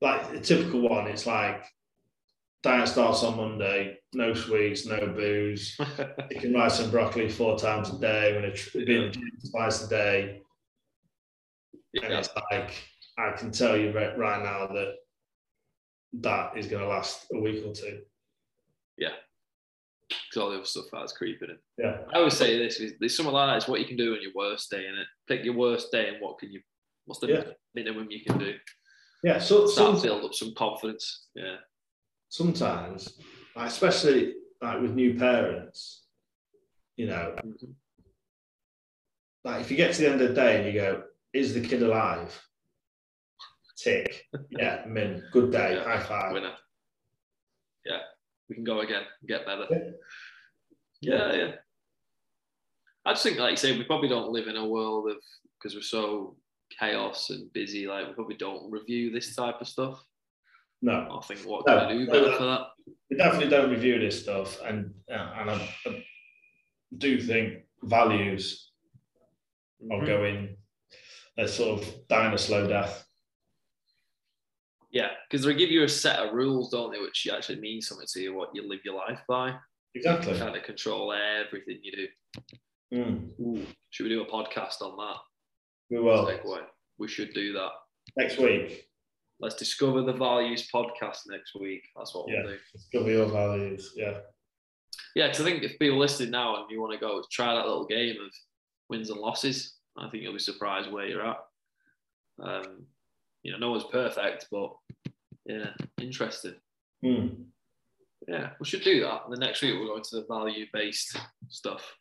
[0.00, 1.06] like a typical one?
[1.06, 1.64] It's like
[2.62, 5.78] diet starts on Monday, no sweets, no booze.
[6.32, 8.34] Chicken rice and broccoli four times a day.
[8.34, 10.42] I'm going to be in the gym twice a day.
[11.94, 12.18] And yeah.
[12.18, 12.72] it's like,
[13.18, 14.94] I can tell you right, right now that
[16.12, 18.00] that is going to last a week or two.
[18.98, 19.12] Yeah.
[20.08, 21.58] Because all the other stuff that's creeping in.
[21.78, 21.98] Yeah.
[22.12, 23.56] I always say this: is there's something like that.
[23.58, 25.06] It's what you can do on your worst day, and it.
[25.28, 26.60] Pick your worst day, and what can you?
[27.10, 27.52] What's the Yeah.
[27.74, 28.56] minimum you can do?
[29.24, 29.40] Yeah.
[29.40, 31.26] So, Start some, build up some confidence.
[31.34, 31.56] Yeah,
[32.28, 33.18] sometimes,
[33.56, 36.06] like, especially like with new parents,
[36.96, 37.74] you know, Mhm.
[39.42, 41.66] like if you get to the end of the day and you go, is the
[41.66, 42.30] kid alive?
[43.76, 44.28] Tick.
[44.50, 45.28] Yeah, min.
[45.32, 45.74] Good day.
[45.74, 45.82] Yeah.
[45.82, 46.32] High five.
[46.32, 46.56] winner.
[47.84, 48.02] Yeah,
[48.48, 49.66] we can go again, get better.
[49.68, 49.90] Yeah.
[51.00, 51.56] Yeah, yeah.
[53.04, 55.16] I just think, like you say, we probably don't live in a world of
[55.58, 56.36] because we're so
[56.78, 57.86] chaos and busy.
[57.86, 60.02] Like we probably don't review this type of stuff.
[60.82, 62.38] No, I think what No, can I do no, better no.
[62.38, 62.66] for that?
[63.10, 66.04] we definitely don't review this stuff, and uh, and I, I
[66.96, 68.70] do think values
[69.90, 70.06] are Mhm.
[70.06, 70.56] going
[71.38, 73.06] a sort of dying a slow death.
[74.90, 78.06] Yeah, because they give you a set of rules, don't they, which actually mean something
[78.12, 79.54] to you, what you live your life by.
[79.94, 80.36] Exactly.
[80.38, 82.08] Kind of control everything you do.
[82.92, 85.20] Mm, should we do a podcast on that?
[85.90, 86.60] We will Segue.
[86.98, 87.70] We should do that.
[88.16, 88.86] next week.
[89.40, 91.82] Let's discover the values podcast next week.
[91.96, 92.42] That's what Yeah.
[92.44, 92.58] we'll do.
[92.74, 93.92] Discover your values.
[93.96, 94.20] Yeah.
[95.14, 97.66] Yeah, because I think if people listening now and you want to go try that
[97.66, 98.30] little game of
[98.88, 101.38] wins and losses, I think you'll be surprised where you're at.
[102.42, 102.86] Um,
[103.42, 104.72] you know, no one's perfect, but
[105.46, 105.70] yeah,
[106.00, 106.54] interesting.
[107.04, 107.44] Mm.
[108.28, 109.22] Yeah, we should do that.
[109.24, 111.16] And then next week we'll go into the value based
[111.48, 111.96] stuff.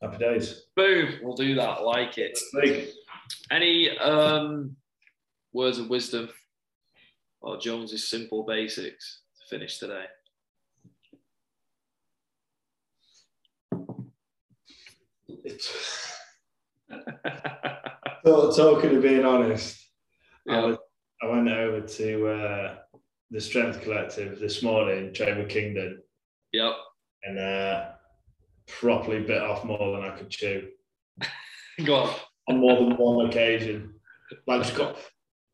[0.00, 0.62] Happy days.
[0.76, 1.82] Boom, we'll do that.
[1.82, 2.38] Like it.
[3.50, 4.76] Any um,
[5.52, 6.28] words of wisdom
[7.40, 10.04] or Jones's simple basics to finish today?
[18.24, 19.78] Talking of being honest,
[20.48, 20.76] I, was,
[21.22, 22.74] I went over to uh,
[23.30, 26.02] the Strength Collective this morning, with Kingdon,
[26.52, 26.72] Yep.
[27.24, 27.90] and uh,
[28.68, 30.68] properly bit off more than I could chew
[31.84, 32.14] Go on.
[32.48, 33.94] on more than one occasion.
[34.46, 34.96] Like just got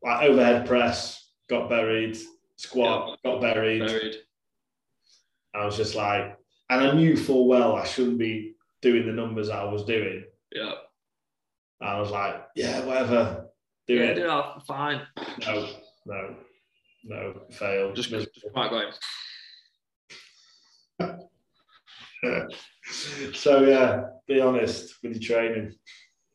[0.03, 2.17] like overhead press, got buried,
[2.57, 3.85] squat, got buried.
[3.85, 4.15] Buried.
[5.53, 6.37] I was just like,
[6.69, 10.25] and I knew full well I shouldn't be doing the numbers I was doing.
[10.51, 10.73] Yeah.
[11.81, 13.47] I was like, yeah, whatever,
[13.87, 14.17] do yeah, it.
[14.17, 15.01] yeah, fine.
[15.45, 15.69] No,
[16.05, 16.35] no,
[17.03, 17.93] no, fail.
[17.93, 18.91] Just, just quite going.
[23.33, 25.73] so yeah, be honest with your training.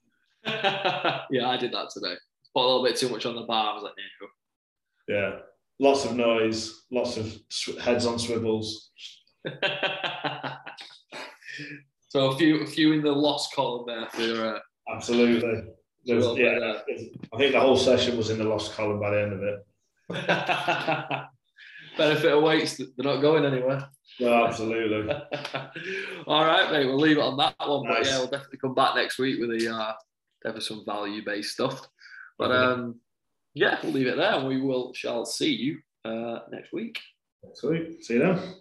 [0.47, 2.15] yeah, I did that today.
[2.55, 3.73] Put a little bit too much on the bar.
[3.73, 5.15] I was like, no.
[5.15, 5.39] Yeah,
[5.79, 8.91] lots of noise, lots of sw- heads on swivels.
[12.09, 14.57] so a few, a few in the lost column there for.
[14.57, 14.59] Uh,
[14.95, 15.65] Absolutely.
[16.05, 16.81] Yeah, uh,
[17.33, 19.67] I think the whole session was in the lost column by the end of it.
[21.99, 23.87] benefit of weights, they're not going anywhere.
[24.21, 25.13] No, absolutely.
[26.27, 26.87] All right, mate.
[26.87, 27.87] We'll leave it on that one.
[27.87, 29.93] But yeah, we'll definitely come back next week with the uh,
[30.43, 31.89] definitely some value based stuff.
[32.39, 32.71] But Yeah.
[32.73, 33.01] um,
[33.55, 36.99] yeah, we'll leave it there, and we will shall see you uh, next week.
[37.55, 38.05] Sweet.
[38.05, 38.55] See you then.